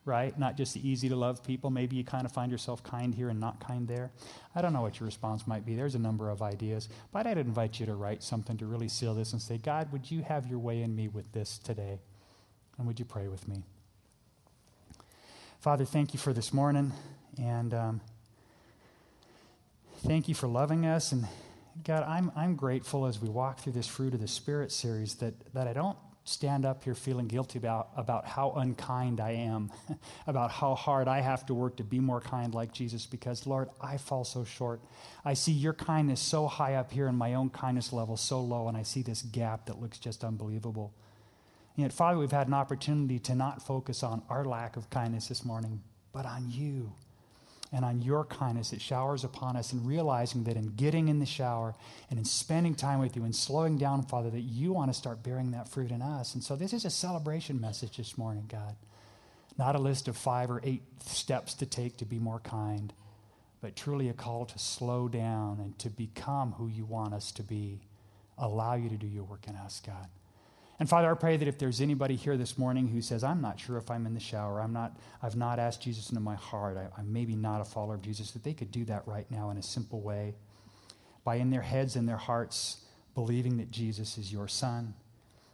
right? 0.05 0.37
Not 0.39 0.57
just 0.57 0.75
the 0.75 0.89
easy 0.89 1.09
to 1.09 1.17
love 1.17 1.45
people. 1.45 1.71
Maybe 1.71 1.97
you 1.97 2.05
kind 2.05 2.25
of 2.25 2.33
find 2.33 2.51
yourself 2.51 2.83
kind 2.83 3.15
here 3.15 3.29
and 3.29 3.39
not 3.39 3.61
kind 3.61 3.87
there. 3.87 4.11
I 4.55 4.63
don't 4.63 4.73
know 4.73 4.83
what 4.83 4.99
your 4.99 5.07
response 5.07 5.47
might 5.47 5.65
be. 5.65 5.77
There's 5.77 5.95
a 5.95 6.01
number 6.01 6.29
of 6.29 6.43
ideas. 6.43 6.89
But 7.13 7.27
I'd 7.27 7.39
invite 7.39 7.79
you 7.79 7.87
to 7.87 7.95
write 7.95 8.23
something 8.23 8.57
to 8.59 8.67
really 8.67 8.89
seal 8.89 9.15
this 9.15 9.33
and 9.33 9.41
say, 9.41 9.59
God, 9.59 9.93
would 9.93 10.11
you 10.11 10.23
have 10.23 10.47
your 10.47 10.59
way 10.59 10.83
in 10.83 10.95
me 10.97 11.09
with 11.09 11.33
this 11.33 11.59
today? 11.59 12.01
And 12.79 12.87
would 12.87 12.99
you 12.99 13.05
pray 13.05 13.29
with 13.29 13.47
me? 13.47 13.63
Father, 15.61 15.85
thank 15.85 16.13
you 16.13 16.19
for 16.19 16.33
this 16.33 16.53
morning. 16.53 16.93
And 17.39 17.73
um, 17.73 18.01
thank 19.99 20.29
you 20.29 20.35
for 20.35 20.49
loving 20.49 20.85
us. 20.85 21.13
And 21.13 21.29
God, 21.85 22.03
I'm, 22.03 22.33
I'm 22.35 22.57
grateful 22.57 23.07
as 23.07 23.21
we 23.23 23.29
walk 23.29 23.61
through 23.61 23.75
this 23.75 23.87
Fruit 23.87 24.15
of 24.15 24.21
the 24.21 24.27
Spirit 24.27 24.73
series 24.73 25.15
that, 25.17 25.35
that 25.55 25.69
I 25.69 25.73
don't 25.73 25.97
stand 26.25 26.65
up 26.65 26.85
here 26.85 26.95
feeling 26.95 27.27
guilty 27.27 27.59
about, 27.59 27.89
about 27.97 28.27
how 28.27 28.53
unkind 28.53 29.21
I 29.21 29.33
am, 29.33 29.71
about 30.27 30.51
how 30.51 30.75
hard 30.75 31.09
I 31.09 31.21
have 31.21 31.45
to 31.47 31.55
work 31.55 31.77
to 31.77 31.85
be 31.85 32.01
more 32.01 32.21
kind 32.21 32.55
like 32.55 32.73
Jesus, 32.73 33.07
because, 33.07 33.47
Lord, 33.47 33.69
I 33.81 33.97
fall 33.97 34.25
so 34.25 34.45
short. 34.45 34.81
I 35.25 35.35
see 35.35 35.53
your 35.53 35.73
kindness 35.73 36.21
so 36.21 36.47
high 36.47 36.75
up 36.75 36.93
here 36.93 37.09
and 37.09 37.19
my 37.19 37.35
own 37.35 37.51
kindness 37.51 37.93
level 37.93 38.17
so 38.17 38.41
low, 38.41 38.69
and 38.69 38.77
I 38.77 38.83
see 38.83 39.03
this 39.03 39.23
gap 39.23 39.67
that 39.67 39.81
looks 39.81 39.99
just 39.99 40.23
unbelievable. 40.23 40.93
And 41.77 41.83
yet, 41.83 41.93
Father, 41.93 42.19
we've 42.19 42.31
had 42.31 42.49
an 42.49 42.55
opportunity 42.55 43.19
to 43.21 43.35
not 43.35 43.63
focus 43.63 44.03
on 44.03 44.23
our 44.29 44.45
lack 44.45 44.77
of 44.77 44.91
kindness 44.91 45.29
this 45.29 45.45
morning, 45.45 45.83
but 46.13 46.27
on 46.27 46.51
you 46.51 46.93
and 47.73 47.85
on 47.85 48.03
your 48.03 48.25
kindness 48.25 48.71
that 48.71 48.83
showers 48.83 49.25
upon 49.25 49.57
us, 49.57 49.73
and 49.73 49.87
realizing 49.87 50.45
that 50.45 50.57
in 50.57 50.75
getting 50.77 51.09
in 51.09 51.19
the 51.19 51.27
shower 51.27 51.75
and 52.11 52.19
in 52.19 52.25
spending 52.25 52.75
time 52.75 52.99
with 52.99 53.17
you 53.17 53.25
and 53.25 53.35
slowing 53.35 53.79
down, 53.79 54.03
Father, 54.03 54.29
that 54.31 54.41
you 54.41 54.73
want 54.73 54.93
to 54.93 54.99
start 54.99 55.23
bearing 55.23 55.53
that 55.53 55.69
fruit 55.69 55.91
in 55.91 56.03
us. 56.03 56.35
And 56.35 56.45
so 56.45 56.55
this 56.55 56.73
is 56.73 56.85
a 56.85 56.91
celebration 56.91 57.61
message 57.61 57.97
this 57.97 58.19
morning, 58.19 58.45
God. 58.47 58.77
Not 59.59 59.75
a 59.75 59.79
list 59.79 60.09
of 60.09 60.17
five 60.17 60.51
or 60.51 60.61
eight 60.65 60.83
steps 61.05 61.55
to 61.55 61.67
take 61.67 61.97
to 61.99 62.05
be 62.05 62.19
more 62.19 62.41
kind, 62.41 62.93
but 63.61 63.77
truly 63.77 64.09
a 64.09 64.15
call 64.15 64.45
to 64.47 64.59
slow 64.59 65.09
down 65.09 65.59
and 65.61 65.79
to 65.79 65.89
become 65.89 66.53
who 66.53 66.69
you 66.69 66.85
want 66.85 67.15
us 67.15 67.33
to 67.33 67.43
be. 67.43 67.81
Allow 68.39 68.75
you 68.75 68.89
to 68.89 68.97
do 68.97 69.07
your 69.07 69.25
work 69.25 69.47
in 69.47 69.57
us, 69.57 69.81
God. 69.85 70.09
And 70.83 70.89
Father, 70.89 71.13
I 71.13 71.15
pray 71.15 71.37
that 71.37 71.47
if 71.47 71.59
there's 71.59 71.81
anybody 71.81 72.17
here 72.17 72.37
this 72.37 72.59
morning 72.59 72.89
who 72.89 73.01
says, 73.01 73.23
I'm 73.23 73.41
not 73.41 73.61
sure 73.61 73.77
if 73.77 73.89
I'm 73.89 74.05
in 74.05 74.15
the 74.15 74.19
shower, 74.19 74.61
I'm 74.61 74.73
not, 74.73 74.97
I've 75.23 75.37
not 75.37 75.61
asked 75.61 75.81
Jesus 75.81 76.11
into 76.11 76.21
my 76.21 76.35
heart, 76.35 76.77
I, 76.77 76.89
I'm 76.99 77.13
maybe 77.13 77.37
not 77.37 77.61
a 77.61 77.65
follower 77.65 77.95
of 77.95 78.03
Jesus, 78.03 78.33
that 78.33 78.43
they 78.43 78.53
could 78.53 78.73
do 78.73 78.85
that 78.87 79.07
right 79.07 79.31
now 79.31 79.51
in 79.51 79.59
a 79.59 79.63
simple 79.63 80.01
way 80.01 80.35
by 81.23 81.37
in 81.37 81.51
their 81.51 81.63
heads 81.63 81.95
and 81.95 82.09
their 82.09 82.17
hearts 82.17 82.79
believing 83.15 83.59
that 83.59 83.71
Jesus 83.71 84.19
is 84.19 84.33
your 84.33 84.49
son 84.49 84.95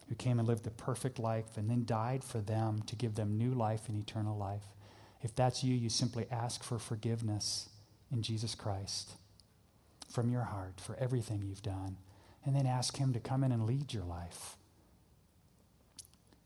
who 0.08 0.14
came 0.14 0.38
and 0.38 0.48
lived 0.48 0.64
the 0.64 0.70
perfect 0.70 1.18
life 1.18 1.58
and 1.58 1.68
then 1.68 1.84
died 1.84 2.24
for 2.24 2.38
them 2.38 2.80
to 2.86 2.96
give 2.96 3.14
them 3.14 3.36
new 3.36 3.52
life 3.52 3.82
and 3.90 3.98
eternal 3.98 4.34
life. 4.34 4.64
If 5.20 5.34
that's 5.34 5.62
you, 5.62 5.74
you 5.74 5.90
simply 5.90 6.24
ask 6.30 6.62
for 6.62 6.78
forgiveness 6.78 7.68
in 8.10 8.22
Jesus 8.22 8.54
Christ 8.54 9.10
from 10.10 10.30
your 10.30 10.44
heart 10.44 10.80
for 10.80 10.96
everything 10.96 11.42
you've 11.42 11.60
done, 11.60 11.98
and 12.46 12.56
then 12.56 12.64
ask 12.64 12.96
Him 12.96 13.12
to 13.12 13.20
come 13.20 13.44
in 13.44 13.52
and 13.52 13.66
lead 13.66 13.92
your 13.92 14.04
life. 14.04 14.56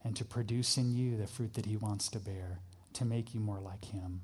And 0.05 0.17
to 0.17 0.25
produce 0.25 0.77
in 0.77 0.95
you 0.95 1.17
the 1.17 1.27
fruit 1.27 1.55
that 1.55 1.67
He 1.67 1.77
wants 1.77 2.09
to 2.09 2.19
bear, 2.19 2.61
to 2.95 3.05
make 3.05 3.35
you 3.35 3.41
more 3.41 3.61
like 3.61 3.87
Him. 3.87 4.23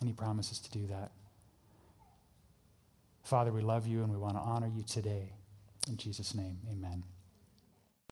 And 0.00 0.08
He 0.08 0.12
promises 0.12 0.58
to 0.60 0.70
do 0.70 0.86
that. 0.88 1.12
Father, 3.22 3.52
we 3.52 3.62
love 3.62 3.86
you 3.86 4.02
and 4.02 4.10
we 4.12 4.18
want 4.18 4.34
to 4.34 4.40
honor 4.40 4.68
you 4.68 4.82
today. 4.82 5.32
In 5.88 5.96
Jesus' 5.96 6.34
name, 6.34 6.58
amen. 6.70 7.04